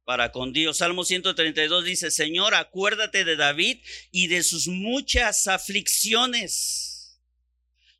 [0.04, 0.78] para con Dios.
[0.78, 7.20] Salmo 132 dice, Señor, acuérdate de David y de sus muchas aflicciones.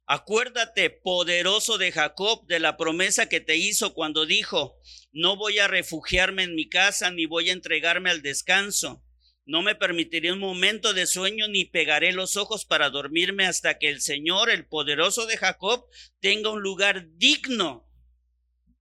[0.06, 4.80] Acuérdate, poderoso de Jacob, de la promesa que te hizo cuando dijo,
[5.16, 9.02] no voy a refugiarme en mi casa ni voy a entregarme al descanso.
[9.46, 13.88] No me permitiré un momento de sueño ni pegaré los ojos para dormirme hasta que
[13.88, 15.86] el Señor, el poderoso de Jacob,
[16.20, 17.88] tenga un lugar digno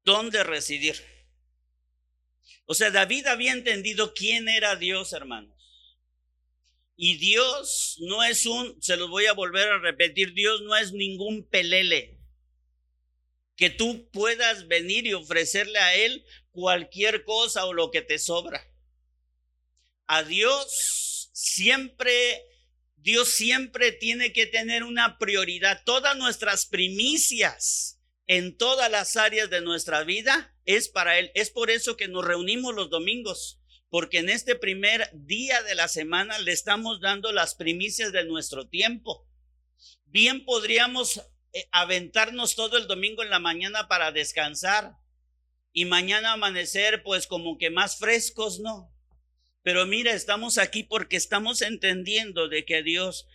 [0.04, 0.98] donde residir.
[2.65, 5.56] O sea, David había entendido quién era Dios, hermanos.
[6.98, 10.91] Y Dios no es un, se los voy a volver a repetir, Dios no es
[10.91, 12.14] ningún pelele
[13.56, 18.65] que tú puedas venir y ofrecerle a Él cualquier cosa o lo que te sobra.
[20.08, 22.44] A Dios siempre,
[22.98, 25.84] Dios siempre tiene que tener una prioridad.
[25.86, 31.32] Todas nuestras primicias en todas las áreas de nuestra vida es para Él.
[31.36, 35.88] Es por eso que nos reunimos los domingos, porque en este primer día de la
[35.88, 39.28] semana le estamos dando las primicias de nuestro tiempo.
[40.06, 41.22] Bien podríamos
[41.72, 44.98] aventarnos todo el domingo en la mañana para descansar
[45.72, 48.91] y mañana amanecer pues como que más frescos, ¿no?
[49.62, 53.28] Pero mira, estamos aquí porque estamos entendiendo de que Dios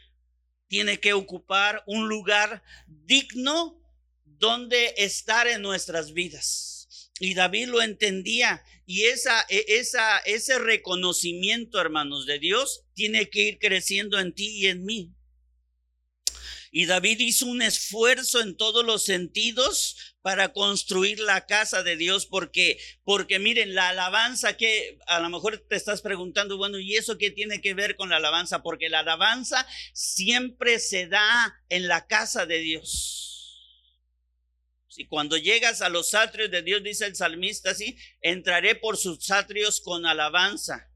[0.68, 3.83] tiene que ocupar un lugar digno
[4.24, 7.11] donde estar en nuestras vidas.
[7.18, 9.64] Y David lo entendía y esa, e,
[10.24, 15.12] ese reconocimiento, hermanos, de Dios tiene que ir creciendo en ti y en mí.
[16.72, 22.26] Y David hizo un esfuerzo en todos los sentidos para construir la casa de Dios,
[22.26, 27.18] porque, porque miren, la alabanza que a lo mejor te estás preguntando, bueno, ¿y eso
[27.18, 28.62] qué tiene que ver con la alabanza?
[28.62, 33.30] Porque la alabanza siempre se da en la casa de Dios.
[34.87, 39.30] Si cuando llegas a los atrios de Dios, dice el salmista así, entraré por sus
[39.33, 40.88] atrios con alabanza,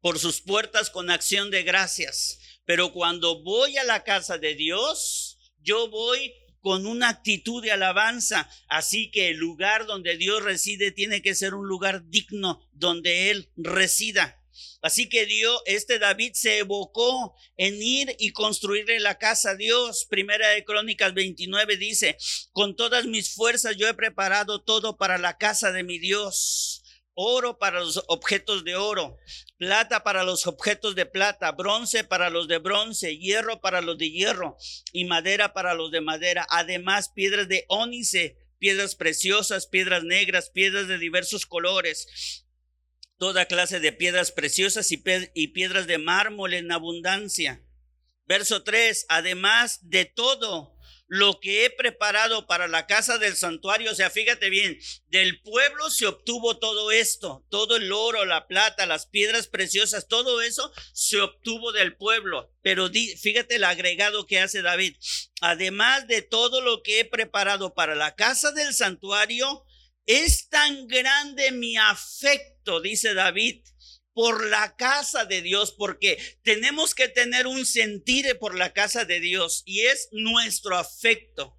[0.00, 2.40] por sus puertas con acción de gracias.
[2.68, 8.46] Pero cuando voy a la casa de Dios, yo voy con una actitud de alabanza.
[8.68, 13.50] Así que el lugar donde Dios reside tiene que ser un lugar digno donde Él
[13.56, 14.38] resida.
[14.82, 20.04] Así que Dios, este David se evocó en ir y construirle la casa a Dios.
[20.04, 22.18] Primera de Crónicas 29 dice,
[22.52, 26.77] con todas mis fuerzas yo he preparado todo para la casa de mi Dios.
[27.20, 29.18] Oro para los objetos de oro,
[29.56, 34.10] plata para los objetos de plata, bronce para los de bronce, hierro para los de
[34.10, 34.56] hierro
[34.92, 36.46] y madera para los de madera.
[36.48, 42.44] Además, piedras de ónice, piedras preciosas, piedras negras, piedras de diversos colores
[43.18, 44.98] toda clase de piedras preciosas y,
[45.48, 47.62] piedras de mármol en abundancia.
[48.26, 50.77] Verso 3, además de todo
[51.08, 55.90] lo que he preparado para la casa del santuario, o sea, fíjate bien, del pueblo
[55.90, 61.20] se obtuvo todo esto, todo el oro, la plata, las piedras preciosas, todo eso se
[61.20, 62.52] obtuvo del pueblo.
[62.62, 64.96] Pero fíjate el agregado que hace David,
[65.40, 69.64] además de todo lo que he preparado para la casa del santuario,
[70.04, 73.62] es tan grande mi afecto, dice David,
[74.18, 79.20] por la casa de Dios, porque tenemos que tener un sentir por la casa de
[79.20, 81.56] Dios y es nuestro afecto.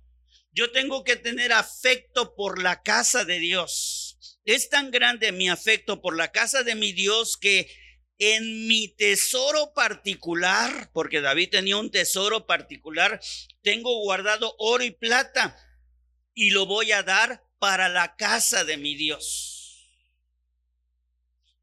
[0.51, 4.37] Yo tengo que tener afecto por la casa de Dios.
[4.43, 7.71] Es tan grande mi afecto por la casa de mi Dios que
[8.17, 13.21] en mi tesoro particular, porque David tenía un tesoro particular,
[13.61, 15.55] tengo guardado oro y plata
[16.33, 19.58] y lo voy a dar para la casa de mi Dios.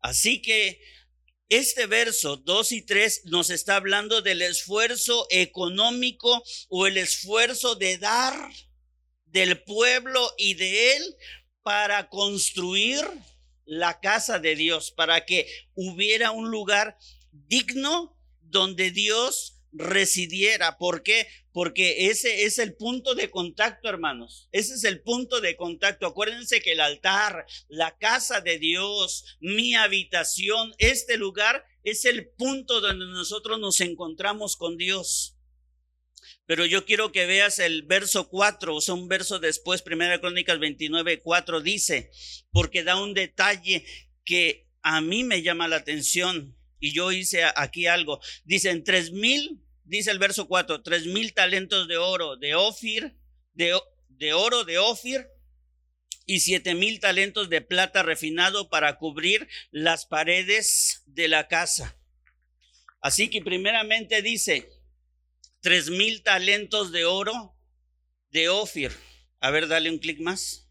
[0.00, 0.80] Así que
[1.48, 7.98] este verso 2 y 3 nos está hablando del esfuerzo económico o el esfuerzo de
[7.98, 8.34] dar
[9.26, 11.16] del pueblo y de él
[11.62, 13.04] para construir
[13.64, 16.96] la casa de Dios, para que hubiera un lugar
[17.32, 20.78] digno donde Dios residiera.
[20.78, 21.28] ¿Por qué?
[21.56, 24.46] Porque ese es el punto de contacto, hermanos.
[24.52, 26.06] Ese es el punto de contacto.
[26.06, 32.82] Acuérdense que el altar, la casa de Dios, mi habitación, este lugar es el punto
[32.82, 35.38] donde nosotros nos encontramos con Dios.
[36.44, 40.58] Pero yo quiero que veas el verso 4, o sea, un verso después, Primera Crónicas
[40.58, 42.10] 29, 4 dice,
[42.52, 43.86] porque da un detalle
[44.26, 48.20] que a mí me llama la atención y yo hice aquí algo.
[48.44, 53.16] Dicen tres mil dice el verso 4, tres mil talentos de oro de Ofir,
[53.54, 53.72] de,
[54.32, 55.26] oro de Ofir,
[56.26, 61.96] y siete mil talentos de plata refinado para cubrir las paredes de la casa.
[63.00, 64.68] Así que primeramente dice,
[65.60, 67.56] tres mil talentos de oro
[68.30, 68.92] de Ofir.
[69.38, 70.68] A ver, dale un clic más.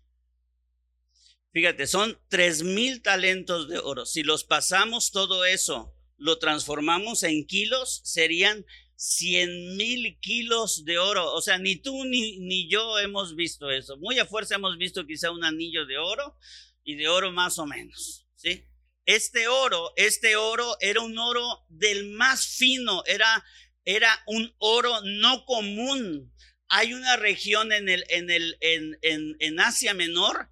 [1.53, 4.05] Fíjate, son tres mil talentos de oro.
[4.05, 11.33] Si los pasamos todo eso, lo transformamos en kilos, serían 100 mil kilos de oro.
[11.33, 13.97] O sea, ni tú ni, ni yo hemos visto eso.
[13.97, 16.37] Muy a fuerza hemos visto quizá un anillo de oro
[16.83, 18.27] y de oro más o menos.
[18.35, 18.65] ¿sí?
[19.05, 23.43] Este oro, este oro era un oro del más fino, era,
[23.83, 26.33] era un oro no común.
[26.67, 30.49] Hay una región en, el, en, el, en, en, en Asia Menor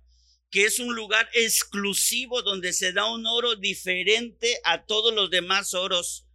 [0.54, 5.74] que es un lugar exclusivo donde se da un oro diferente a todos los demás
[5.74, 6.28] oros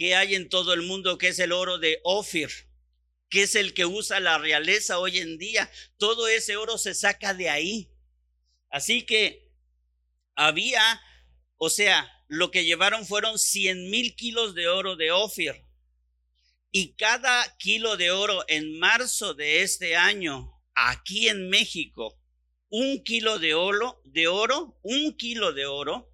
[0.00, 2.48] que hay en todo el mundo, que es el oro de Ofir,
[3.28, 5.70] que es el que usa la realeza hoy en día.
[5.98, 7.92] Todo ese oro se saca de ahí.
[8.70, 9.52] Así que
[10.34, 10.80] había,
[11.58, 15.66] o sea, lo que llevaron fueron 100 mil kilos de oro de Ofir.
[16.70, 22.18] Y cada kilo de oro en marzo de este año, aquí en México,
[22.70, 26.10] un kilo de oro, de oro, un kilo de oro,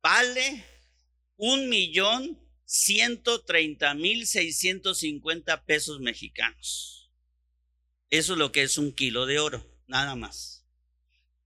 [0.00, 0.64] vale
[1.36, 7.12] un millón 130 mil 650 pesos mexicanos.
[8.10, 10.66] Eso es lo que es un kilo de oro, nada más.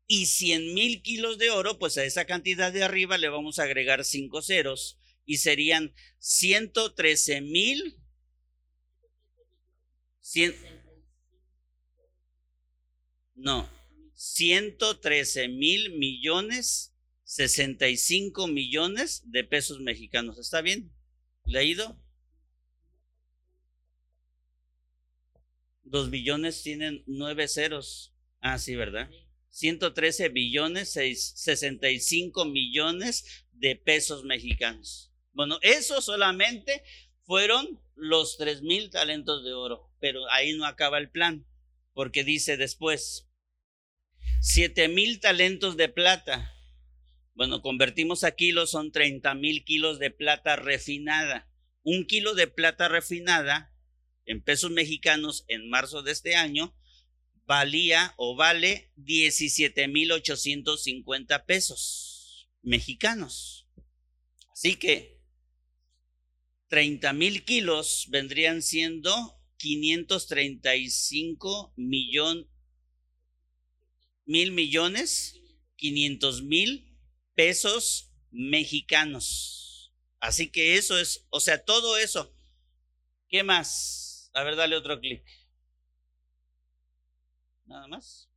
[0.07, 3.65] Y 100 mil kilos de oro, pues a esa cantidad de arriba le vamos a
[3.65, 7.97] agregar cinco ceros y serían 113 mil.
[13.35, 13.69] No,
[14.15, 20.39] 113 mil millones, 65 millones de pesos mexicanos.
[20.39, 20.93] ¿Está bien?
[21.51, 22.01] ¿Leído?
[25.83, 28.15] Dos billones tienen nueve ceros.
[28.41, 29.11] Ah, sí, ¿verdad?
[29.49, 35.11] 113 billones, 65 millones de pesos mexicanos.
[35.33, 36.85] Bueno, eso solamente
[37.25, 41.45] fueron los tres mil talentos de oro, pero ahí no acaba el plan,
[41.95, 43.29] porque dice después,
[44.41, 46.55] siete mil talentos de plata.
[47.41, 51.49] Bueno, convertimos a kilos, son 30 mil kilos de plata refinada.
[51.83, 53.75] Un kilo de plata refinada
[54.27, 56.77] en pesos mexicanos en marzo de este año
[57.47, 63.67] valía o vale 17 mil 850 pesos mexicanos.
[64.53, 65.23] Así que
[66.69, 72.51] 30 mil kilos vendrían siendo 535 millón,
[74.27, 75.41] mil millones,
[75.77, 76.90] 500 mil
[77.35, 79.93] pesos mexicanos.
[80.21, 82.35] Así que eso es, o sea, todo eso.
[83.29, 84.31] ¿Qué más?
[84.35, 85.25] A ver, dale otro clic.
[87.65, 88.29] Nada más.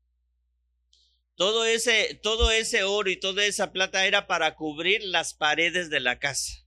[1.35, 5.99] Todo ese, todo ese oro y toda esa plata era para cubrir las paredes de
[5.99, 6.65] la casa.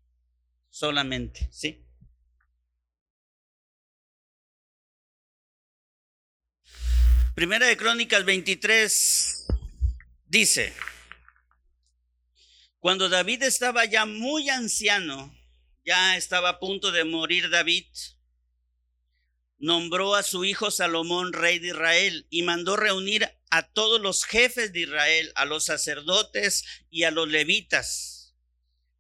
[0.69, 1.87] Solamente, ¿sí?
[7.35, 9.47] Primera de Crónicas 23
[10.27, 10.73] dice,
[12.87, 15.37] cuando David estaba ya muy anciano,
[15.85, 17.85] ya estaba a punto de morir David,
[19.59, 24.73] nombró a su hijo Salomón rey de Israel y mandó reunir a todos los jefes
[24.73, 28.37] de Israel, a los sacerdotes y a los levitas.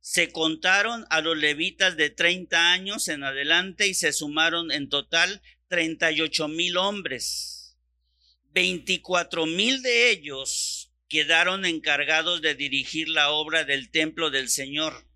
[0.00, 5.42] Se contaron a los levitas de 30 años en adelante y se sumaron en total
[5.68, 7.76] 38 mil hombres
[8.50, 15.06] 24 mil de ellos quedaron encargados de dirigir la obra del templo del Señor.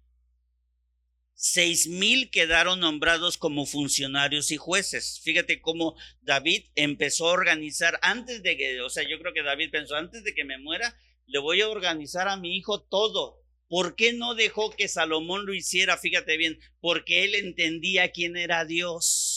[1.34, 5.20] Seis mil quedaron nombrados como funcionarios y jueces.
[5.24, 9.70] Fíjate cómo David empezó a organizar antes de que, o sea, yo creo que David
[9.70, 10.95] pensó, antes de que me muera,
[11.26, 13.41] le voy a organizar a mi hijo todo.
[13.68, 15.97] ¿Por qué no dejó que Salomón lo hiciera?
[15.97, 19.30] Fíjate bien, porque él entendía quién era Dios.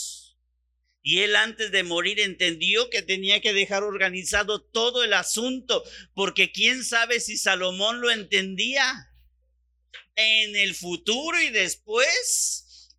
[1.06, 5.84] Y él antes de morir entendió que tenía que dejar organizado todo el asunto,
[6.16, 9.12] porque quién sabe si Salomón lo entendía
[10.16, 12.90] en el futuro y después.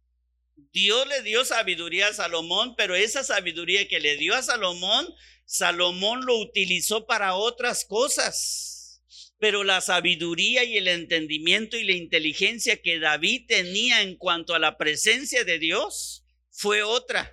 [0.71, 5.07] Dios le dio sabiduría a Salomón, pero esa sabiduría que le dio a Salomón,
[5.47, 9.01] Salomón lo utilizó para otras cosas.
[9.39, 14.59] Pero la sabiduría y el entendimiento y la inteligencia que David tenía en cuanto a
[14.59, 17.33] la presencia de Dios fue otra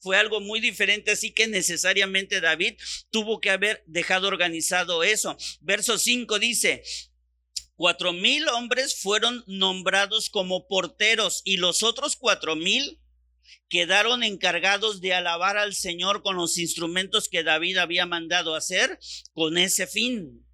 [0.00, 2.74] fue algo muy diferente, así que necesariamente David
[3.10, 5.36] tuvo que haber dejado organizado eso.
[5.60, 6.82] Verso 5 dice,
[7.76, 13.00] cuatro mil hombres fueron nombrados como porteros y los otros cuatro mil
[13.68, 18.98] quedaron encargados de alabar al Señor con los instrumentos que David había mandado hacer
[19.32, 20.46] con ese fin.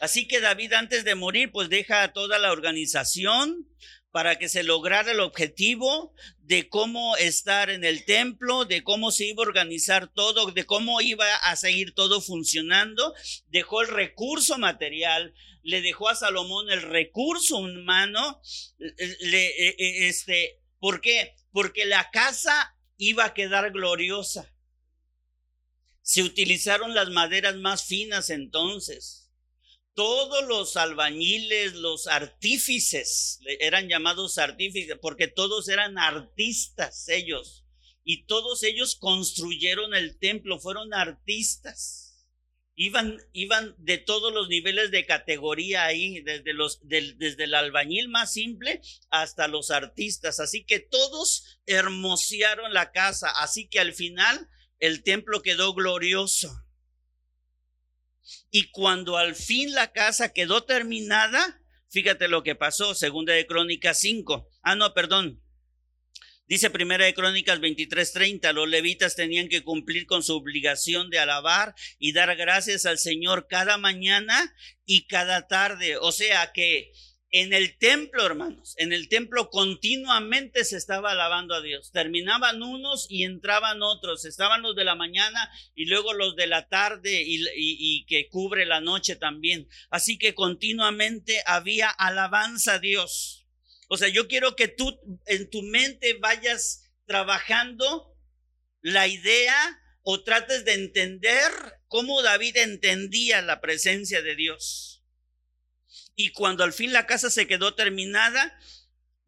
[0.00, 3.68] Así que David antes de morir pues deja a toda la organización,
[4.12, 6.14] para que se lograra el objetivo
[6.52, 11.00] de cómo estar en el templo, de cómo se iba a organizar todo, de cómo
[11.00, 13.14] iba a seguir todo funcionando.
[13.46, 15.32] Dejó el recurso material,
[15.62, 18.42] le dejó a Salomón el recurso humano.
[18.76, 21.34] Le, e, e, este, ¿Por qué?
[21.52, 24.54] Porque la casa iba a quedar gloriosa.
[26.02, 29.21] Se utilizaron las maderas más finas entonces
[29.94, 37.64] todos los albañiles, los artífices, eran llamados artífices porque todos eran artistas ellos.
[38.04, 42.26] Y todos ellos construyeron el templo, fueron artistas.
[42.74, 48.32] Iban, iban de todos los niveles de categoría ahí, desde, los, desde el albañil más
[48.32, 48.80] simple
[49.10, 50.40] hasta los artistas.
[50.40, 53.30] Así que todos hermosearon la casa.
[53.30, 54.48] Así que al final
[54.80, 56.50] el templo quedó glorioso.
[58.50, 61.60] Y cuando al fin la casa quedó terminada,
[61.90, 64.48] fíjate lo que pasó, segunda de Crónicas 5.
[64.62, 65.42] Ah, no, perdón.
[66.46, 71.74] Dice primera de Crónicas 23:30, los levitas tenían que cumplir con su obligación de alabar
[71.98, 74.54] y dar gracias al Señor cada mañana
[74.84, 75.96] y cada tarde.
[75.96, 76.92] O sea que
[77.34, 81.90] en el templo, hermanos, en el templo continuamente se estaba alabando a Dios.
[81.90, 84.26] Terminaban unos y entraban otros.
[84.26, 88.82] Estaban los de la mañana y luego los de la tarde y, que cubre la
[88.82, 89.66] noche también.
[89.90, 93.46] Así que continuamente había alabanza a Dios.
[93.88, 98.14] O sea, yo quiero que tú en tu mente vayas trabajando
[98.82, 101.50] la idea o trates de entender
[101.86, 104.91] cómo David entendía la presencia de Dios.
[106.14, 108.58] Y cuando al fin la casa se quedó terminada,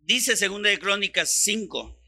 [0.01, 1.99] dice segunda de Crónicas 5,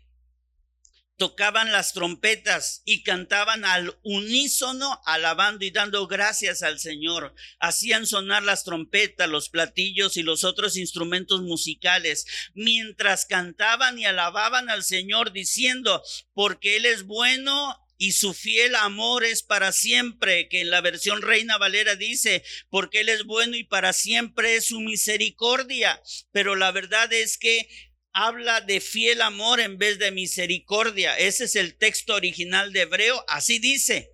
[1.16, 7.34] tocaban las trompetas y cantaban al unísono, alabando y dando gracias al Señor.
[7.58, 14.68] Hacían sonar las trompetas, los platillos y los otros instrumentos musicales, mientras cantaban y alababan
[14.68, 16.02] al Señor, diciendo,
[16.34, 21.22] porque Él es bueno y su fiel amor es para siempre, que en la versión
[21.22, 26.00] Reina Valera dice, porque Él es bueno y para siempre es su misericordia.
[26.32, 27.68] Pero la verdad es que
[28.12, 31.16] habla de fiel amor en vez de misericordia.
[31.18, 34.12] Ese es el texto original de Hebreo, así dice.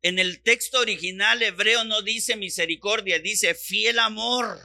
[0.00, 4.60] En el texto original hebreo no dice misericordia, dice fiel amor.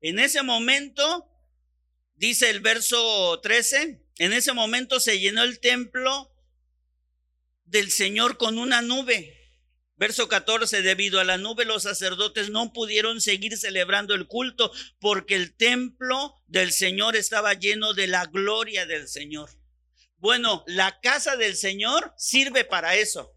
[0.00, 1.30] En ese momento,
[2.14, 6.29] dice el verso 13, en ese momento se llenó el templo
[7.70, 9.36] del Señor con una nube.
[9.96, 15.34] Verso 14, debido a la nube los sacerdotes no pudieron seguir celebrando el culto porque
[15.34, 19.50] el templo del Señor estaba lleno de la gloria del Señor.
[20.16, 23.34] Bueno, la casa del Señor sirve para eso.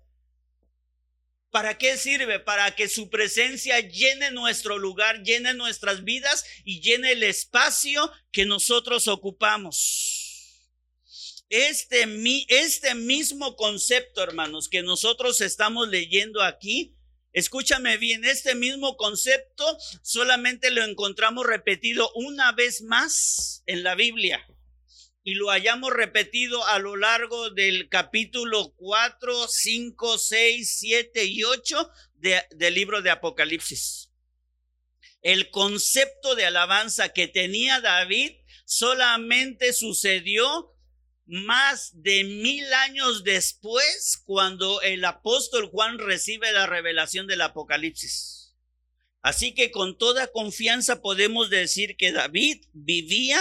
[1.51, 2.39] ¿Para qué sirve?
[2.39, 8.45] Para que su presencia llene nuestro lugar, llene nuestras vidas y llene el espacio que
[8.45, 10.12] nosotros ocupamos.
[11.55, 12.07] Este,
[12.47, 16.95] este mismo concepto, hermanos, que nosotros estamos leyendo aquí,
[17.31, 24.43] escúchame bien, este mismo concepto solamente lo encontramos repetido una vez más en la Biblia
[25.23, 31.91] y lo hayamos repetido a lo largo del capítulo 4, 5, 6, 7 y 8
[32.15, 34.09] del libro de Apocalipsis.
[35.21, 38.31] El concepto de alabanza que tenía David
[38.65, 40.72] solamente sucedió
[41.25, 48.53] más de mil años después cuando el apóstol Juan recibe la revelación del Apocalipsis.
[49.21, 53.39] Así que con toda confianza podemos decir que David vivía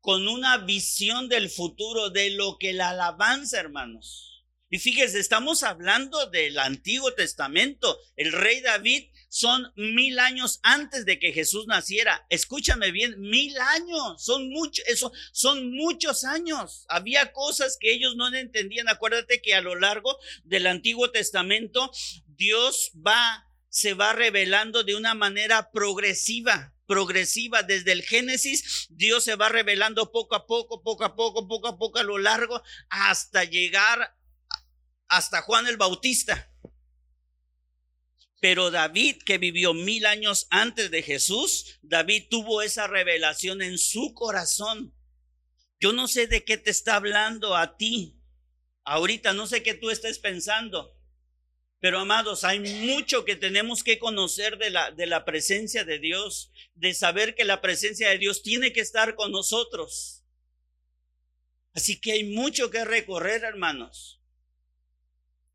[0.00, 4.44] con una visión del futuro, de lo que la alabanza, hermanos.
[4.68, 7.98] Y fíjese, estamos hablando del Antiguo Testamento.
[8.16, 12.24] El rey David son mil años antes de que Jesús naciera.
[12.30, 14.22] Escúchame bien, mil años.
[14.22, 16.86] Son muchos, eso, son muchos años.
[16.88, 18.88] Había cosas que ellos no entendían.
[18.88, 21.90] Acuérdate que a lo largo del Antiguo Testamento,
[22.28, 29.36] Dios va, se va revelando de una manera progresiva progresiva desde el Génesis, Dios se
[29.36, 33.42] va revelando poco a poco, poco a poco, poco a poco a lo largo, hasta
[33.42, 34.14] llegar
[35.08, 36.52] hasta Juan el Bautista.
[38.44, 44.12] Pero David, que vivió mil años antes de Jesús, David tuvo esa revelación en su
[44.12, 44.94] corazón.
[45.80, 48.20] Yo no sé de qué te está hablando a ti.
[48.84, 50.94] Ahorita no sé qué tú estés pensando.
[51.80, 56.52] Pero amados, hay mucho que tenemos que conocer de la, de la presencia de Dios,
[56.74, 60.22] de saber que la presencia de Dios tiene que estar con nosotros.
[61.72, 64.20] Así que hay mucho que recorrer, hermanos.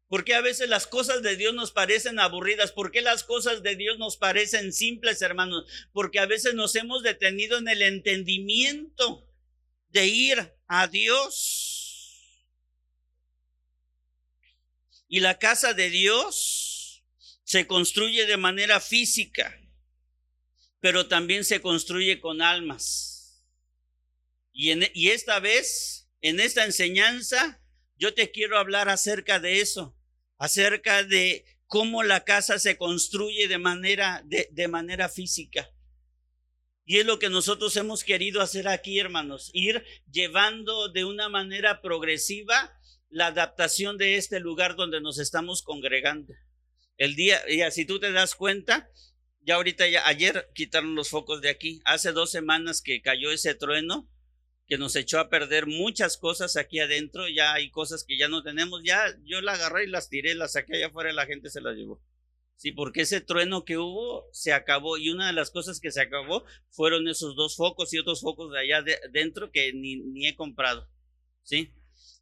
[0.09, 2.71] Porque a veces las cosas de Dios nos parecen aburridas?
[2.71, 5.65] ¿Por qué las cosas de Dios nos parecen simples, hermanos?
[5.93, 9.27] Porque a veces nos hemos detenido en el entendimiento
[9.89, 11.79] de ir a Dios.
[15.07, 17.03] Y la casa de Dios
[17.43, 19.59] se construye de manera física,
[20.79, 23.43] pero también se construye con almas.
[24.53, 27.61] Y, en, y esta vez, en esta enseñanza,
[27.95, 29.95] yo te quiero hablar acerca de eso,
[30.39, 35.69] acerca de cómo la casa se construye de manera, de, manera física.
[36.85, 41.81] Y es lo que nosotros hemos querido hacer aquí, hermanos, ir llevando de una manera
[41.81, 42.75] progresiva
[43.09, 46.33] la adaptación de este lugar donde nos estamos congregando.
[46.97, 48.89] El día, ya si tú te das cuenta,
[49.41, 51.81] ya ahorita, ya ayer quitaron los focos de aquí.
[51.85, 54.09] Hace dos semanas que cayó ese trueno
[54.69, 57.27] que nos echó a perder muchas cosas aquí adentro.
[57.27, 58.81] Ya hay cosas que ya no tenemos.
[58.85, 61.59] Ya yo la agarré y las tiré, las saqué allá afuera y la gente se
[61.59, 62.01] las llevó.
[62.55, 66.01] Sí, porque ese trueno que hubo se acabó y una de las cosas que se
[66.01, 70.35] acabó fueron esos dos focos y otros focos de allá dentro que ni, ni he
[70.35, 70.87] comprado.
[71.41, 71.73] Sí,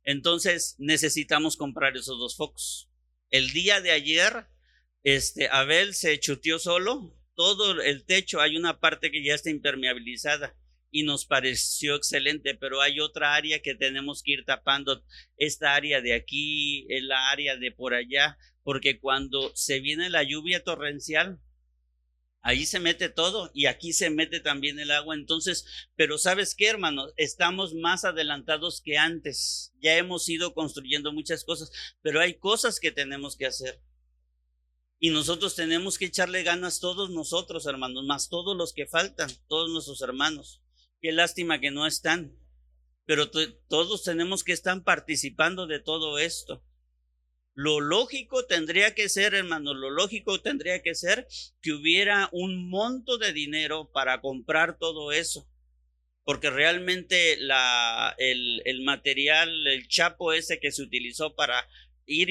[0.04, 2.90] entonces necesitamos comprar esos dos focos.
[3.30, 4.48] El día de ayer,
[5.04, 10.56] este Abel se chuteó solo, todo el techo, hay una parte que ya está impermeabilizada
[10.92, 15.04] y nos pareció excelente, pero hay otra área que tenemos que ir tapando,
[15.38, 20.64] esta área de aquí, la área de por allá, porque cuando se viene la lluvia
[20.64, 21.40] torrencial,
[22.48, 25.16] Ahí se mete todo y aquí se mete también el agua.
[25.16, 25.66] Entonces,
[25.98, 29.74] pero sabes qué, hermano, estamos más adelantados que antes.
[29.82, 31.70] Ya hemos ido construyendo muchas cosas,
[32.02, 33.82] pero hay cosas que tenemos que hacer.
[34.98, 39.70] Y nosotros tenemos que echarle ganas todos nosotros, hermanos, más todos los que faltan, todos
[39.70, 40.62] nuestros hermanos.
[41.08, 42.38] Qué lástima que no están,
[43.06, 46.66] pero todos tenemos que estar participando de todo esto.
[47.54, 51.26] Lo lógico tendría que ser, hermano, lo lógico tendría que ser
[51.62, 55.50] que hubiera un monto de dinero para comprar todo eso.
[56.26, 61.66] Porque realmente el, el material, el chapo ese que se utilizó para,
[62.06, 62.28] ir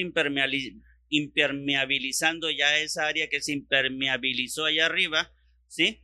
[1.09, 5.33] impermeabilizando ya esa área que se impermeabilizó allá arriba,
[5.67, 5.99] ¿sí?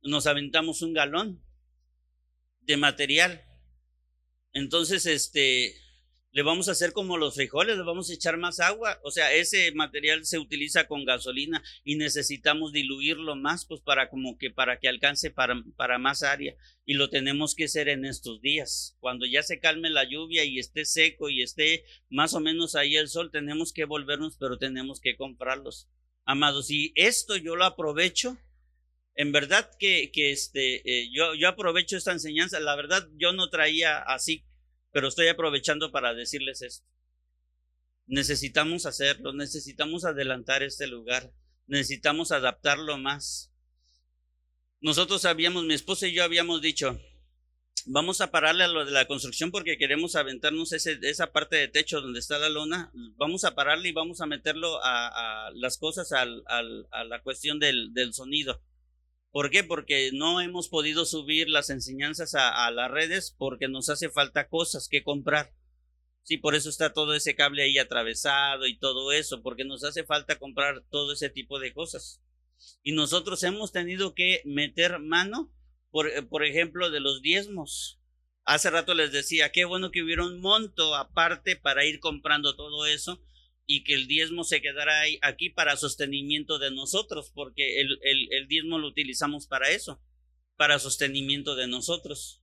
[0.00, 1.43] Nos aventamos un galón
[2.66, 3.42] de material.
[4.52, 5.74] Entonces, este,
[6.34, 8.98] le vamos a hacer como los frijoles, le vamos a echar más agua.
[9.04, 14.36] O sea, ese material se utiliza con gasolina y necesitamos diluirlo más, pues para como
[14.36, 16.56] que para que alcance para, para más área.
[16.84, 18.96] Y lo tenemos que hacer en estos días.
[18.98, 22.96] Cuando ya se calme la lluvia y esté seco y esté más o menos ahí
[22.96, 25.88] el sol, tenemos que volvernos, pero tenemos que comprarlos.
[26.24, 28.38] Amados, y esto yo lo aprovecho.
[29.16, 32.58] En verdad que, que este, eh, yo, yo aprovecho esta enseñanza.
[32.60, 34.44] La verdad, yo no traía así
[34.94, 36.86] pero estoy aprovechando para decirles esto.
[38.06, 41.32] Necesitamos hacerlo, necesitamos adelantar este lugar,
[41.66, 43.52] necesitamos adaptarlo más.
[44.80, 47.00] Nosotros habíamos, mi esposa y yo habíamos dicho,
[47.86, 52.00] vamos a pararle a lo de la construcción porque queremos aventarnos esa parte de techo
[52.00, 56.24] donde está la lona, vamos a pararle y vamos a meterlo a, las cosas a
[56.24, 58.62] la cuestión del, del sonido.
[59.34, 59.64] ¿Por qué?
[59.64, 64.86] Porque no hemos podido subir las enseñanzas a, las redes porque nos hace falta cosas
[64.88, 65.52] que comprar.
[66.22, 70.04] Sí, por eso está todo ese cable ahí atravesado y todo eso, porque nos hace
[70.04, 72.22] falta comprar todo ese tipo de cosas.
[72.84, 75.52] Y nosotros hemos tenido que meter mano,
[75.90, 78.00] por, eh, por ejemplo, de los diezmos.
[78.44, 82.86] Hace rato les decía, qué bueno que hubiera un monto aparte para ir comprando todo
[82.86, 83.20] eso,
[83.66, 88.48] y que el diezmo se quedara ahí, aquí para sostenimiento de nosotros, porque el, el,
[88.48, 90.02] diezmo lo utilizamos para eso,
[90.56, 92.42] para sostenimiento de nosotros.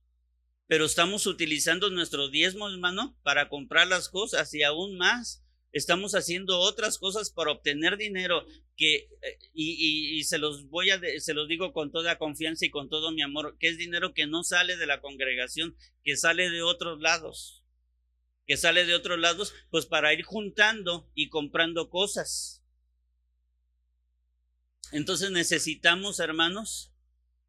[0.66, 5.44] Pero estamos utilizando nuestro diezmo, hermano, para comprar las cosas y aún más.
[5.72, 8.44] Estamos haciendo otras cosas para obtener dinero
[8.76, 12.70] que, eh, y, y, se los voy a, se los digo con toda confianza y
[12.70, 16.50] con todo mi amor, que es dinero que no sale de la congregación, que sale
[16.50, 17.61] de otros lados
[18.46, 22.62] que sale de otros lados, pues para ir juntando y comprando cosas.
[24.90, 26.92] Entonces necesitamos, hermanos,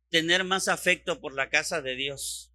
[0.09, 2.53] tener más afecto por la casa de Dios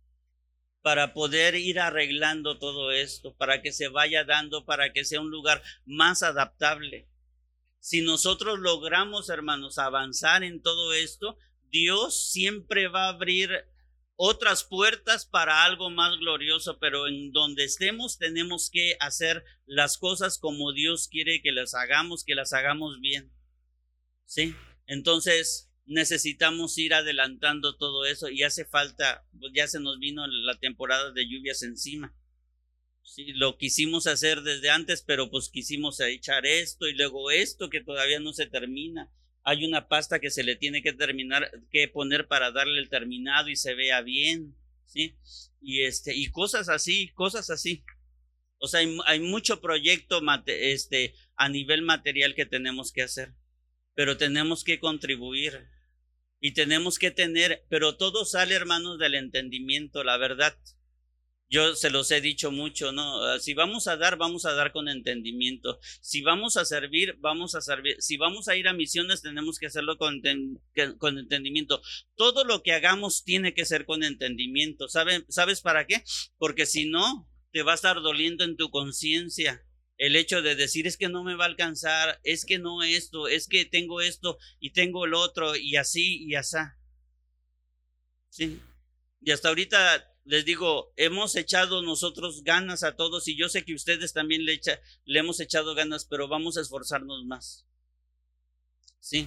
[0.80, 5.30] para poder ir arreglando todo esto, para que se vaya dando, para que sea un
[5.30, 7.08] lugar más adaptable.
[7.80, 11.36] Si nosotros logramos, hermanos, avanzar en todo esto,
[11.70, 13.50] Dios siempre va a abrir
[14.20, 20.38] otras puertas para algo más glorioso, pero en donde estemos tenemos que hacer las cosas
[20.38, 23.32] como Dios quiere que las hagamos, que las hagamos bien.
[24.26, 24.56] ¿Sí?
[24.88, 30.58] Entonces necesitamos ir adelantando todo eso y hace falta, pues ya se nos vino la
[30.58, 32.12] temporada de lluvias encima.
[33.04, 37.80] Sí, lo quisimos hacer desde antes, pero pues quisimos echar esto y luego esto que
[37.80, 39.12] todavía no se termina
[39.44, 43.48] hay una pasta que se le tiene que terminar, que poner para darle el terminado
[43.48, 45.16] y se vea bien, ¿sí?
[45.60, 47.84] Y este, y cosas así, cosas así.
[48.58, 53.34] O sea, hay, mucho proyecto este, a nivel material que tenemos que hacer,
[53.94, 55.68] pero tenemos que contribuir
[56.40, 60.56] y tenemos que tener, pero todo sale, hermanos, del entendimiento, la verdad.
[61.50, 63.22] Yo se los he dicho mucho, ¿no?
[63.24, 65.78] Ah, si vamos a dar, vamos a dar con entendimiento.
[66.00, 67.96] Si vamos a servir, vamos a servir.
[68.00, 70.20] Si vamos a ir a misiones, tenemos que hacerlo con,
[70.98, 71.80] con entendimiento.
[72.16, 74.88] Todo lo que hagamos tiene que ser con entendimiento.
[74.88, 76.02] ¿Sabes para qué?
[76.36, 79.64] Porque si no, te va a estar doliendo en tu conciencia
[79.98, 83.26] el hecho de decir es que no me va a alcanzar, es que no esto,
[83.26, 86.56] es que tengo esto y tengo el otro y así y así.
[88.30, 88.60] Sí.
[89.20, 93.72] Y hasta ahorita les digo, hemos echado nosotros ganas a todos y yo sé que
[93.72, 94.60] ustedes también le,
[95.06, 97.64] hemos echado ganas, pero vamos a esforzarnos más.
[99.00, 99.26] Sí.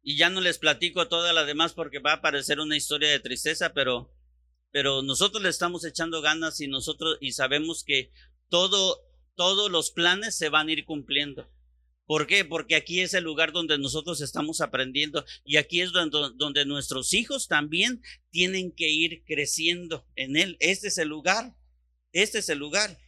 [0.00, 3.18] Y ya no les platico toda la demás porque va a parecer una historia de
[3.18, 4.14] tristeza, pero,
[4.70, 8.12] pero nosotros le estamos echando ganas y nosotros y sabemos que
[8.48, 9.00] todo,
[9.34, 11.50] todos los planes se van a ir cumpliendo.
[12.12, 12.44] ¿Por qué?
[12.44, 17.48] Porque aquí es el lugar donde nosotros estamos aprendiendo y aquí es donde, nuestros hijos
[17.48, 20.58] también tienen que ir creciendo en él.
[20.60, 21.56] Este es el lugar,
[22.12, 22.98] este es el lugar.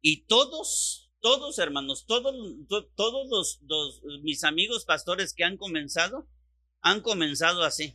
[0.00, 2.34] Y todos, todos hermanos, todos,
[2.96, 6.26] todos los, mis amigos pastores que han comenzado,
[6.80, 7.92] han comenzado así.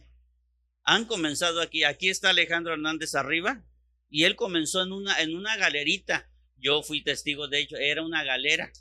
[0.84, 1.84] Han comenzado aquí.
[1.84, 3.66] Aquí está Alejandro Hernández arriba
[4.08, 6.30] y él comenzó en una, en una galerita.
[6.58, 8.72] Yo fui testigo de ello, era una galera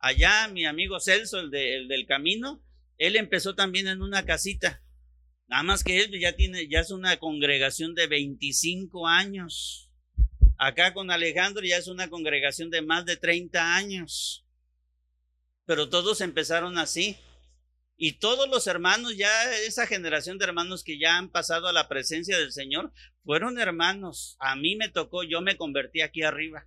[0.00, 2.64] Allá mi amigo Celso, el, del camino,
[2.96, 4.82] él empezó también en una casita.
[5.46, 9.90] Nada más que él ya tiene, ya es una congregación de 25 años.
[10.58, 14.46] Acá con Alejandro ya es una congregación de más de 30 años.
[15.66, 17.16] Pero todos empezaron así.
[17.96, 21.88] Y todos los hermanos, ya esa generación de hermanos que ya han pasado a la
[21.88, 22.92] presencia del Señor,
[23.24, 24.36] fueron hermanos.
[24.40, 26.66] A mí me tocó, yo me convertí aquí arriba.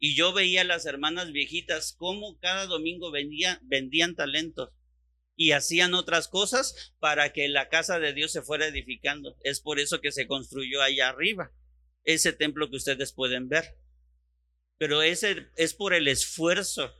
[0.00, 4.70] Y yo veía a las hermanas viejitas cómo cada domingo vendían talentos
[5.36, 9.36] y hacían otras cosas para que la casa de Dios se fuera edificando.
[9.44, 11.52] Es por eso que se construyó allá arriba,
[12.04, 13.76] ese templo que ustedes pueden ver.
[14.78, 16.94] Pero ese es por el esfuerzo.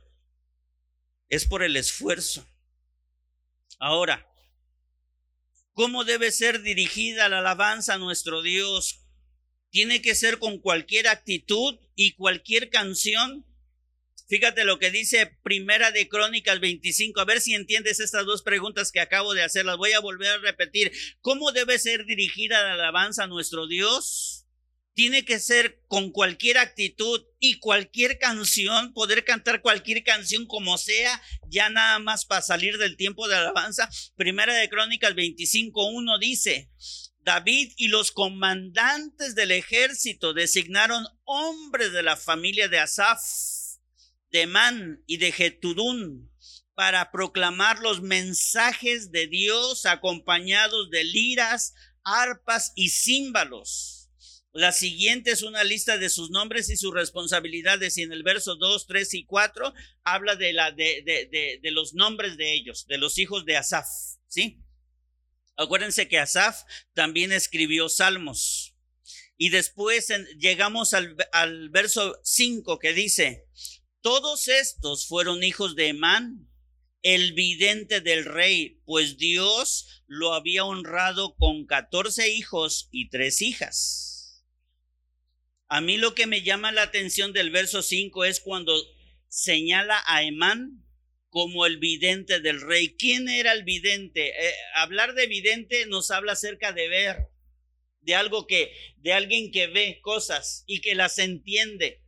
[1.27, 2.47] Es por el esfuerzo.
[3.79, 4.27] Ahora,
[5.73, 9.00] ¿cómo debe ser dirigida la alabanza a nuestro Dios?
[9.71, 13.45] Tiene que ser con cualquier actitud y cualquier canción.
[14.27, 17.19] Fíjate lo que dice Primera de Crónicas 25.
[17.19, 19.65] A ver si entiendes estas dos preguntas que acabo de hacer.
[19.65, 20.91] Las voy a volver a repetir.
[21.21, 24.45] ¿Cómo debe ser dirigida la alabanza a nuestro Dios?
[24.93, 31.21] Tiene que ser con cualquier actitud y cualquier canción, poder cantar cualquier canción como sea,
[31.47, 33.89] ya nada más para salir del tiempo de alabanza.
[34.17, 36.69] Primera de Crónicas 25.1 dice,
[37.23, 43.21] David y los comandantes del ejército designaron hombres de la familia de Asaf,
[44.31, 46.31] de Man y de Getudún
[46.73, 54.09] para proclamar los mensajes de Dios acompañados de liras, arpas y címbalos.
[54.53, 58.55] La siguiente es una lista de sus nombres y sus responsabilidades y en el verso
[58.55, 62.97] 2, 3 y 4 habla de, la, de, de, de los nombres de ellos, de
[62.97, 63.87] los hijos de Asaf,
[64.27, 64.61] ¿sí?
[65.55, 68.75] Acuérdense que Asaf también escribió salmos.
[69.37, 73.47] Y después llegamos al, al verso 5 que dice,
[74.01, 76.47] todos estos fueron hijos de Emán,
[77.03, 84.43] el vidente del rey, pues Dios lo había honrado con 14 hijos y tres hijas.
[85.67, 88.75] A mí lo que me llama la atención del verso 5 es cuando
[89.29, 90.83] señala a Emán
[91.31, 92.95] como el vidente del rey.
[92.97, 94.29] ¿Quién era el vidente?
[94.29, 97.29] Eh, hablar de vidente nos habla acerca de ver,
[98.01, 102.03] de algo que, de alguien que ve cosas y que las entiende.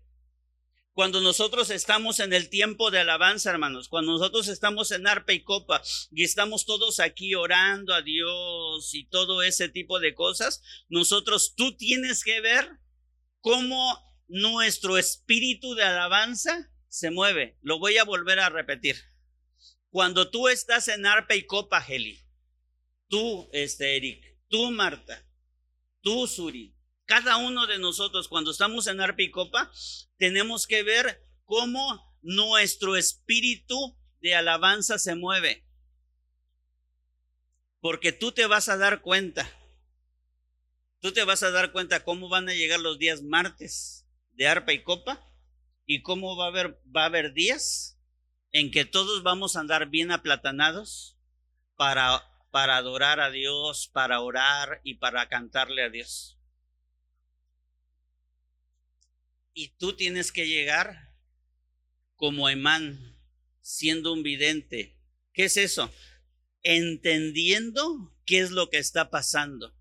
[0.92, 5.42] Cuando nosotros estamos en el tiempo de alabanza, hermanos, cuando nosotros estamos en arpa y
[5.42, 11.56] copa y estamos todos aquí orando a Dios y todo ese tipo de cosas, nosotros,
[11.56, 12.70] tú tienes que ver
[13.40, 13.98] cómo
[14.28, 17.58] nuestro espíritu de alabanza se mueve.
[17.62, 19.13] Lo voy a volver a repetir.
[19.94, 22.20] Cuando tú estás en arpa y copa, Heli,
[23.10, 25.24] tú, este Eric, tú, Marta,
[26.02, 26.76] tú, Suri,
[27.06, 29.72] cada uno de nosotros, cuando estamos en arpa y copa,
[30.18, 35.64] tenemos que ver cómo nuestro espíritu de alabanza se mueve.
[37.80, 39.48] Porque tú te vas a dar cuenta.
[41.02, 44.74] Tú te vas a dar cuenta cómo van a llegar los días martes de arpa
[44.74, 45.24] y copa
[45.86, 47.93] y cómo va a haber, va a haber días
[48.54, 51.18] en que todos vamos a andar bien aplatanados
[51.76, 56.38] para, para adorar a Dios, para orar y para cantarle a Dios.
[59.56, 61.14] Y tú tienes que llegar
[62.16, 63.18] como Emán,
[63.62, 64.96] siendo un vidente.
[65.34, 65.92] ¿Qué es eso?
[66.62, 69.74] Entendiendo qué es lo que está pasando.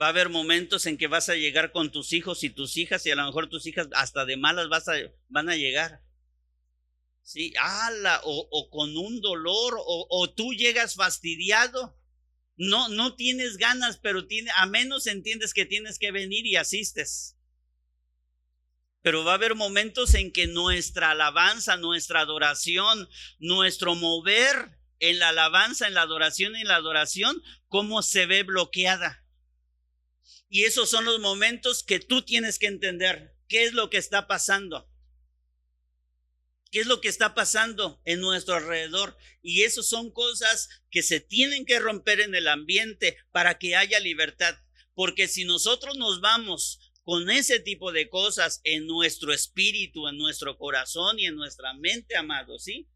[0.00, 3.04] Va a haber momentos en que vas a llegar con tus hijos y tus hijas
[3.04, 4.94] y a lo mejor tus hijas hasta de malas vas a,
[5.28, 6.00] van a llegar
[7.22, 7.52] ¿sí?
[7.58, 11.96] Ala, o, o con un dolor, o, o, tú llegas fastidiado.
[12.56, 17.36] No, no tienes ganas, pero tiene, a menos entiendes que tienes que venir y asistes.
[19.02, 23.08] Pero va a haber momentos en que nuestra alabanza, nuestra adoración,
[23.38, 29.24] nuestro mover en la alabanza, en la adoración, en la adoración, cómo se ve bloqueada.
[30.50, 34.26] Y esos son los momentos que tú tienes que entender qué es lo que está
[34.26, 34.89] pasando.
[36.70, 39.16] ¿Qué es lo que está pasando en nuestro alrededor?
[39.42, 43.98] Y eso son cosas que se tienen que romper en el ambiente para que haya
[43.98, 44.56] libertad.
[44.94, 50.58] Porque si nosotros nos vamos con ese tipo de cosas en nuestro espíritu, en nuestro
[50.58, 52.88] corazón y en nuestra mente, amados, ¿sí?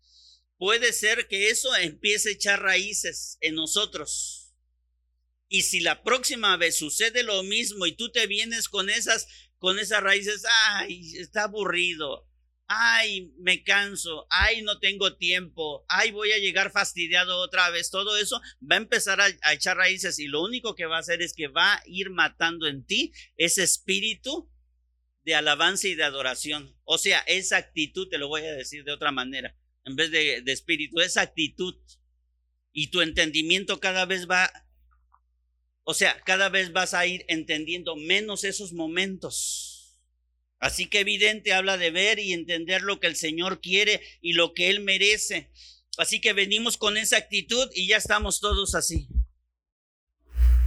[0.57, 4.55] Puede ser que eso empiece a echar raíces en nosotros.
[5.49, 9.27] Y si la próxima vez sucede lo mismo y tú te vienes con esas,
[9.59, 10.45] con esas raíces,
[10.77, 12.29] ay, está aburrido,
[12.67, 18.17] ay, me canso, ay, no tengo tiempo, ay, voy a llegar fastidiado otra vez, todo
[18.17, 21.35] eso va a empezar a, echar raíces y lo único que va a hacer es
[21.35, 24.51] que va a ir matando en ti ese espíritu
[25.25, 26.77] de alabanza y de adoración.
[26.85, 30.43] O sea, esa actitud, te lo voy a decir de otra manera, en vez de,
[30.43, 31.75] de espíritu, esa actitud
[32.73, 34.51] y tu entendimiento cada vez va,
[35.85, 39.74] o sea, cada vez vas a ir entendiendo menos esos momentos
[40.65, 44.55] Así que evidente habla de ver y entender lo que el Señor quiere y lo
[44.55, 45.51] que Él merece.
[45.99, 49.07] Así que venimos con esa actitud y ya estamos todos así.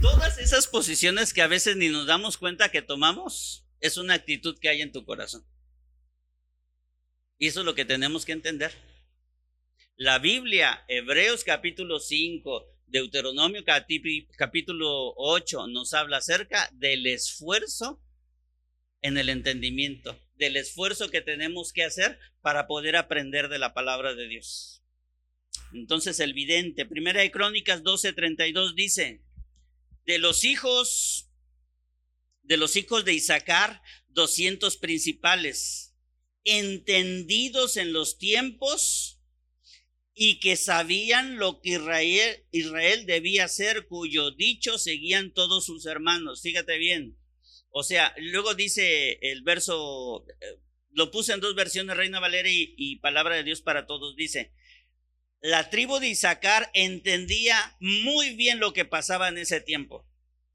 [0.00, 4.56] Todas esas posiciones que a veces ni nos damos cuenta que tomamos, es una actitud
[4.60, 5.44] que hay en tu corazón.
[7.36, 8.70] Y eso es lo que tenemos que entender.
[9.96, 18.00] La Biblia, Hebreos capítulo 5, Deuteronomio capítulo 8, nos habla acerca del esfuerzo
[19.00, 24.14] en el entendimiento, del esfuerzo que tenemos que hacer para poder aprender de la palabra
[24.14, 24.82] de Dios.
[25.72, 29.22] Entonces el vidente, primera de Crónicas 12:32 dice,
[30.06, 31.24] de los hijos
[32.48, 35.94] de los hijos de Isaacar, 200 principales,
[36.44, 39.20] entendidos en los tiempos
[40.14, 46.40] y que sabían lo que Israel, Israel debía hacer, cuyo dicho seguían todos sus hermanos.
[46.40, 47.18] Fíjate bien.
[47.70, 50.58] O sea, luego dice el verso, eh,
[50.90, 54.16] lo puse en dos versiones, Reina Valera y, Palabra de Dios para todos.
[54.16, 54.52] Dice,
[55.40, 60.06] la tribu de Isaacar entendía muy bien lo que pasaba en ese tiempo.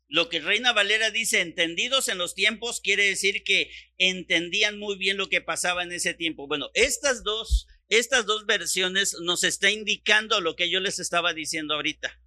[0.07, 5.17] Lo que Reina Valera dice, entendidos en los tiempos, quiere decir que entendían muy bien
[5.17, 6.47] lo que pasaba en ese tiempo.
[6.47, 11.75] Bueno, estas dos, estas dos versiones nos está indicando lo que yo les estaba diciendo
[11.75, 12.19] ahorita.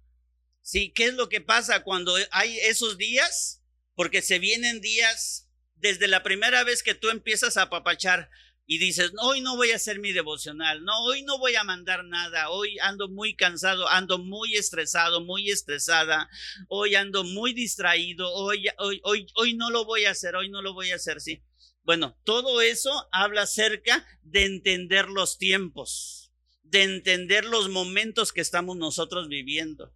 [0.61, 3.56] Sí, ¿qué es lo que pasa cuando hay esos días?
[3.97, 8.29] Porque se vienen días desde la primera vez que tú empiezas a apapachar
[8.67, 12.05] y dices, hoy no voy a hacer mi devocional, no, hoy no voy a mandar
[12.05, 16.29] nada, hoy ando muy cansado, ando muy estresado, muy estresada,
[16.67, 20.61] hoy ando muy distraído, hoy, hoy, hoy, hoy no lo voy a hacer, hoy no
[20.61, 21.41] lo voy a hacer, sí.
[21.81, 26.31] Bueno, todo eso habla acerca de entender los tiempos,
[26.61, 29.91] de entender los momentos que estamos nosotros viviendo.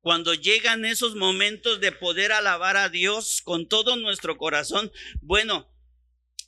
[0.00, 5.68] Cuando llegan esos momentos de poder alabar a Dios con todo nuestro corazón, bueno,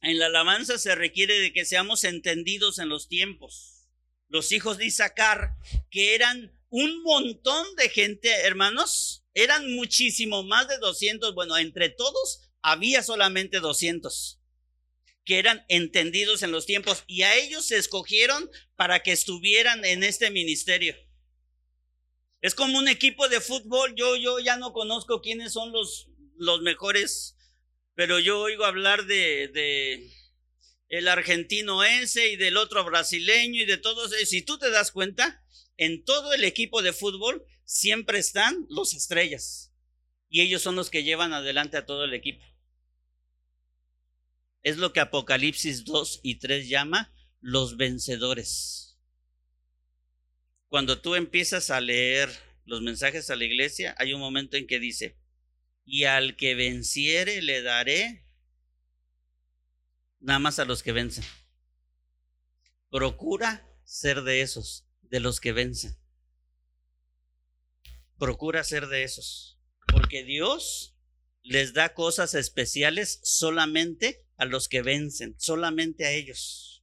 [0.03, 3.88] en la alabanza se requiere de que seamos entendidos en los tiempos.
[4.28, 5.57] Los hijos de Isaacar,
[5.90, 11.34] que eran un montón de gente, hermanos, eran muchísimo más de 200.
[11.34, 14.38] Bueno, entre todos había solamente 200
[15.24, 20.03] que eran entendidos en los tiempos y a ellos se escogieron para que estuvieran en
[20.03, 20.96] este ministerio.
[22.41, 26.62] Es como un equipo de fútbol, yo, yo ya no conozco quiénes son los, los
[26.62, 27.36] mejores
[28.01, 30.11] pero yo oigo hablar de, de
[30.88, 34.12] el argentino ese y del otro brasileño y de todos.
[34.24, 35.45] Si tú te das cuenta,
[35.76, 39.74] en todo el equipo de fútbol siempre están los estrellas
[40.30, 42.43] y ellos son los que llevan adelante a todo el equipo.
[44.62, 47.12] Es lo que Apocalipsis 2 y 3 llama
[47.43, 48.89] los vencedores.
[50.71, 52.31] Cuando tú empiezas a leer
[52.64, 55.16] los mensajes a la iglesia, hay un momento en que dice,
[55.85, 58.25] y al que venciere le daré
[60.21, 61.25] nada más a los que vencen.
[62.89, 65.99] Procura ser de esos, de los que vencen.
[68.16, 69.59] Procura ser de esos,
[69.89, 70.95] porque Dios
[71.43, 76.80] les da cosas especiales solamente a los que vencen, solamente a ellos.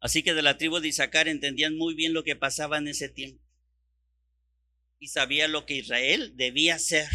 [0.00, 3.08] Así que de la tribu de Isaacar entendían muy bien lo que pasaba en ese
[3.08, 3.50] tiempo
[5.00, 7.08] y sabía lo que Israel debía hacer.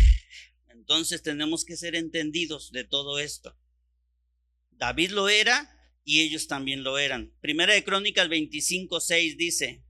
[0.70, 3.58] Entonces tenemos que ser entendidos de todo esto.
[4.72, 5.72] David lo era
[6.04, 7.34] y ellos también lo eran.
[7.42, 9.84] Primera de Crónicas 25, 6 dice,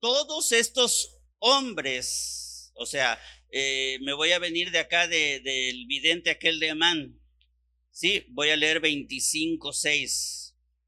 [0.00, 3.20] todos estos hombres, o sea,
[3.52, 7.20] eh, me voy a venir de acá del vidente aquel de Amán.
[7.90, 10.39] Sí, voy a leer 25, 6.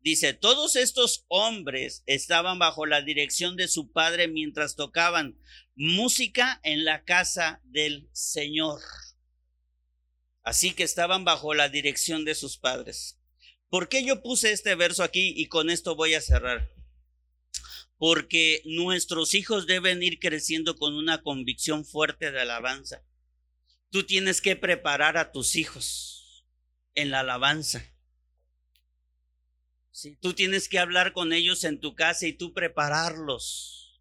[0.02, 5.38] Dice, todos estos hombres estaban bajo la dirección de su padre mientras tocaban
[5.76, 8.80] música en la casa del Señor.
[10.42, 13.20] Así que estaban bajo la dirección de sus padres.
[13.68, 16.68] ¿Por qué yo puse este verso aquí y con esto voy a cerrar?
[17.96, 23.04] Porque nuestros hijos deben ir creciendo con una convicción fuerte de alabanza.
[23.90, 26.44] Tú tienes que preparar a tus hijos
[26.96, 27.91] en la alabanza.
[30.20, 34.00] Tú tienes que hablar con ellos en tu casa y tú prepararlos.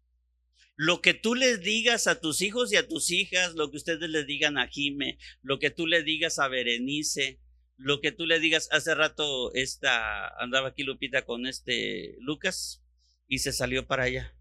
[0.74, 4.08] Lo que tú les digas a tus hijos y a tus hijas, lo que ustedes
[4.08, 7.40] le digan a Jime, lo que tú le digas a Berenice,
[7.76, 12.82] lo que tú le digas, hace rato esta, andaba aquí Lupita con este Lucas
[13.28, 14.34] y se salió para allá.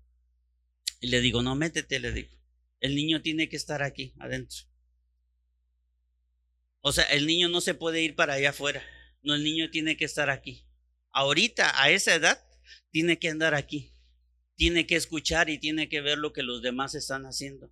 [1.01, 2.29] Y le digo, no, métete, le digo.
[2.79, 4.59] El niño tiene que estar aquí, adentro.
[6.79, 8.83] O sea, el niño no se puede ir para allá afuera.
[9.21, 10.65] No, el niño tiene que estar aquí
[11.11, 12.43] ahorita a esa edad
[12.91, 13.93] tiene que andar aquí,
[14.55, 17.71] tiene que escuchar y tiene que ver lo que los demás están haciendo.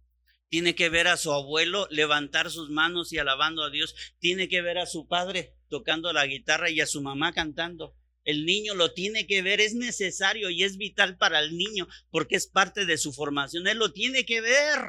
[0.50, 3.96] Tiene que ver a su abuelo levantar sus manos y alabando a Dios.
[4.18, 7.96] Tiene que ver a su padre tocando la guitarra y a su mamá cantando.
[8.24, 12.36] El niño lo tiene que ver, es necesario y es vital para el niño porque
[12.36, 13.68] es parte de su formación.
[13.68, 14.80] Él lo tiene que ver,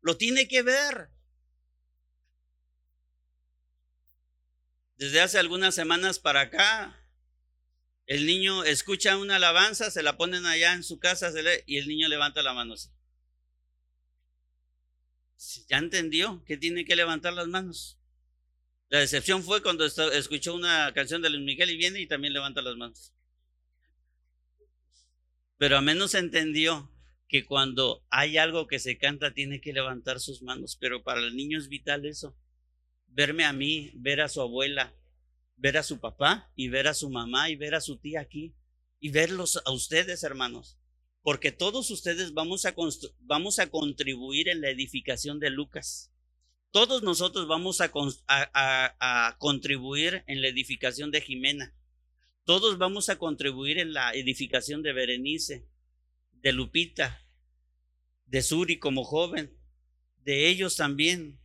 [0.00, 1.08] lo tiene que ver.
[4.96, 7.05] Desde hace algunas semanas para acá,
[8.06, 11.32] El niño escucha una alabanza, se la ponen allá en su casa
[11.66, 12.88] y el niño levanta la mano así.
[15.68, 17.98] Ya entendió que tiene que levantar las manos.
[18.88, 22.62] La decepción fue cuando escuchó una canción de Luis Miguel y viene y también levanta
[22.62, 23.12] las manos.
[25.58, 26.92] Pero a menos entendió
[27.28, 31.34] que cuando hay algo que se canta tiene que levantar sus manos, pero para el
[31.34, 32.36] niño es vital eso.
[33.08, 34.94] Verme a mí, ver a su abuela,
[35.56, 38.54] ver a su papá y ver a su mamá y ver a su tía aquí
[39.00, 40.78] y verlos a ustedes, hermanos,
[41.22, 42.74] porque todos ustedes vamos a,
[43.20, 46.12] vamos a contribuir en la edificación de Lucas.
[46.70, 47.90] Todos nosotros vamos a,
[48.26, 51.74] a contribuir en la edificación de Jimena.
[52.44, 55.66] Todos vamos a contribuir en la edificación de Berenice,
[56.32, 57.26] de Lupita,
[58.26, 59.56] de Suri como joven,
[60.22, 61.40] de ellos también.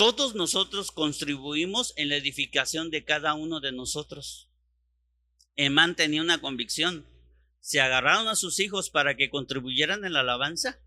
[0.00, 4.50] Todos nosotros contribuimos en la edificación de cada uno de nosotros.
[5.56, 7.06] Emán tenía una convicción.
[7.60, 10.80] Se agarraron a sus hijos para que contribuyeran en la alabanza,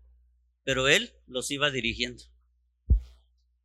[0.64, 2.24] pero él los iba dirigiendo.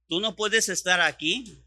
[0.08, 1.64] Tú no puedes estar aquí,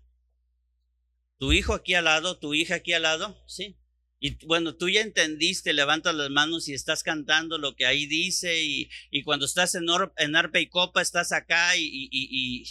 [1.39, 3.83] tu hijo aquí al lado, tu hija aquí al lado, sí,
[4.21, 8.63] y bueno, tú ya entendiste, levantas las manos y estás cantando lo que ahí dice
[8.63, 8.89] y,
[9.25, 9.87] cuando estás en,
[10.19, 12.65] en, arpa y copa estás acá y, y, y,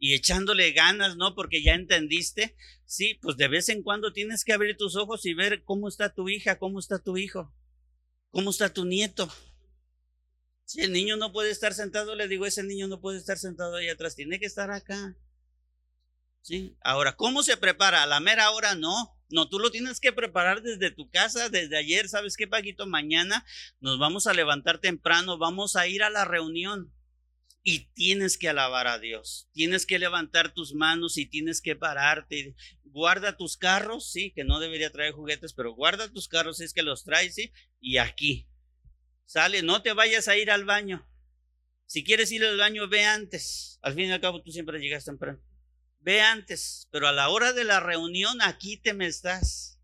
[0.00, 1.34] echándole ganas, ¿no?
[1.34, 2.56] Porque ya entendiste.
[2.84, 6.14] Sí, pues de vez en cuando tienes que abrir tus ojos y ver cómo está
[6.14, 7.52] tu hija, cómo está tu hijo,
[8.30, 9.30] cómo está tu nieto.
[10.64, 13.76] Si el niño no puede estar sentado, le digo, ese niño no puede estar sentado
[13.76, 15.16] ahí atrás, tiene que estar acá.
[16.42, 16.76] Sí.
[16.82, 18.02] Ahora, ¿cómo se prepara?
[18.02, 19.18] A la mera hora no.
[19.30, 22.08] No, tú lo tienes que preparar desde tu casa, desde ayer.
[22.08, 22.86] ¿Sabes qué, Paquito?
[22.86, 23.44] Mañana
[23.80, 26.92] nos vamos a levantar temprano, vamos a ir a la reunión.
[27.70, 29.46] Y tienes que alabar a Dios.
[29.52, 32.54] Tienes que levantar tus manos y tienes que pararte.
[32.82, 36.72] Guarda tus carros, sí, que no debería traer juguetes, pero guarda tus carros si es
[36.72, 37.52] que los traes, sí.
[37.78, 38.48] Y aquí.
[39.26, 41.06] Sale, no te vayas a ir al baño.
[41.84, 43.78] Si quieres ir al baño, ve antes.
[43.82, 45.38] Al fin y al cabo, tú siempre llegas temprano.
[46.00, 49.78] Ve antes, pero a la hora de la reunión aquí te me estás.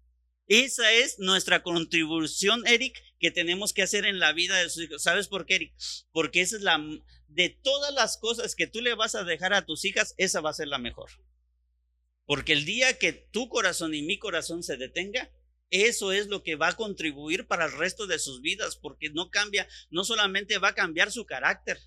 [0.46, 5.02] Esa es nuestra contribución, Eric, que tenemos que hacer en la vida de sus hijos.
[5.02, 5.74] ¿Sabes por qué, Eric?
[6.12, 6.78] Porque esa es la
[7.34, 10.50] de todas las cosas que tú le vas a dejar a tus hijas, esa va
[10.50, 11.10] a ser la mejor.
[12.26, 15.30] Porque el día que tu corazón y mi corazón se detenga,
[15.70, 19.30] eso es lo que va a contribuir para el resto de sus vidas, porque no
[19.30, 21.80] cambia, no solamente va a cambiar su carácter,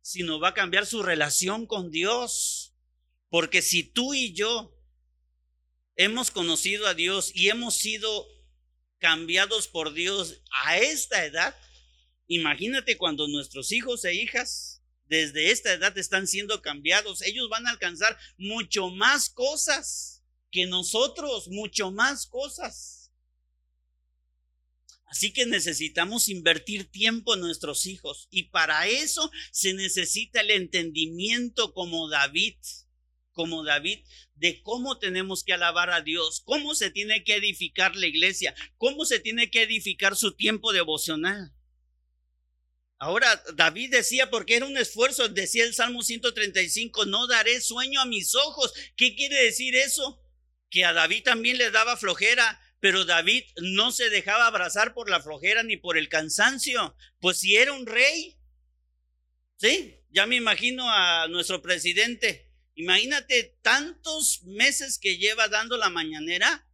[0.00, 2.72] sino va a cambiar su relación con Dios.
[3.28, 4.72] Porque si tú y yo
[5.96, 8.28] hemos conocido a Dios y hemos sido
[8.98, 11.56] cambiados por Dios a esta edad,
[12.26, 17.70] imagínate cuando nuestros hijos e hijas desde esta edad están siendo cambiados, ellos van a
[17.70, 23.12] alcanzar mucho más cosas que nosotros, mucho más cosas.
[25.06, 31.72] Así que necesitamos invertir tiempo en nuestros hijos y para eso se necesita el entendimiento
[31.72, 32.56] como David
[33.36, 34.00] como David
[34.34, 39.04] de cómo tenemos que alabar a Dios, cómo se tiene que edificar la iglesia, cómo
[39.04, 41.52] se tiene que edificar su tiempo devocional.
[42.98, 48.06] Ahora, David decía, porque era un esfuerzo, decía el Salmo 135, no daré sueño a
[48.06, 48.72] mis ojos.
[48.96, 50.22] ¿Qué quiere decir eso?
[50.70, 55.20] Que a David también le daba flojera, pero David no se dejaba abrazar por la
[55.20, 58.38] flojera ni por el cansancio, pues si era un rey.
[59.58, 66.65] Sí, ya me imagino a nuestro presidente Imagínate tantos meses que lleva dando la mañanera.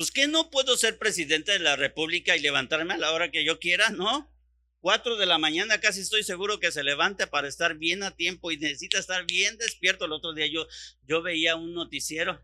[0.00, 3.44] Pues que no puedo ser presidente de la República y levantarme a la hora que
[3.44, 4.34] yo quiera, ¿no?
[4.80, 8.50] Cuatro de la mañana casi estoy seguro que se levante para estar bien a tiempo
[8.50, 10.06] y necesita estar bien despierto.
[10.06, 10.66] El otro día yo,
[11.02, 12.42] yo veía un noticiero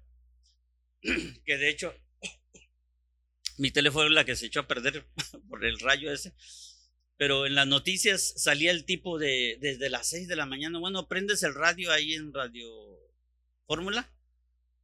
[1.01, 1.95] que de hecho
[3.57, 5.07] mi teléfono es la que se echó a perder
[5.49, 6.35] por el rayo ese
[7.17, 11.09] pero en las noticias salía el tipo de desde las 6 de la mañana, bueno,
[11.09, 12.69] prendes el radio ahí en Radio
[13.67, 14.13] Fórmula,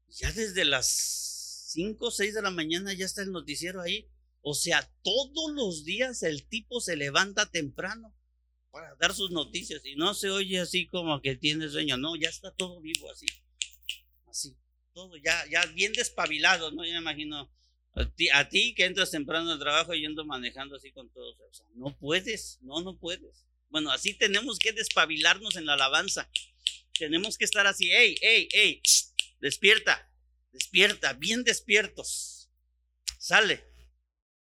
[0.08, 1.31] ya desde las
[1.72, 4.08] 5 o 6 de la mañana ya está el noticiero ahí.
[4.42, 8.14] O sea, todos los días el tipo se levanta temprano
[8.70, 12.30] para dar sus noticias y no se oye así como que tiene sueño, no, ya
[12.30, 13.26] está todo vivo así,
[14.26, 14.56] así,
[14.94, 16.84] todo ya, ya bien despabilado, ¿no?
[16.84, 17.52] Yo me imagino
[17.94, 21.36] a ti, que entras temprano al trabajo yendo manejando así con todos.
[21.38, 23.46] O sea, no puedes, no, no puedes.
[23.68, 26.30] Bueno, así tenemos que despabilarnos en la alabanza.
[26.98, 28.82] Tenemos que estar así, hey, hey, hey,
[29.40, 30.10] despierta,
[30.52, 32.50] despierta, bien despiertos.
[33.18, 33.71] Sale.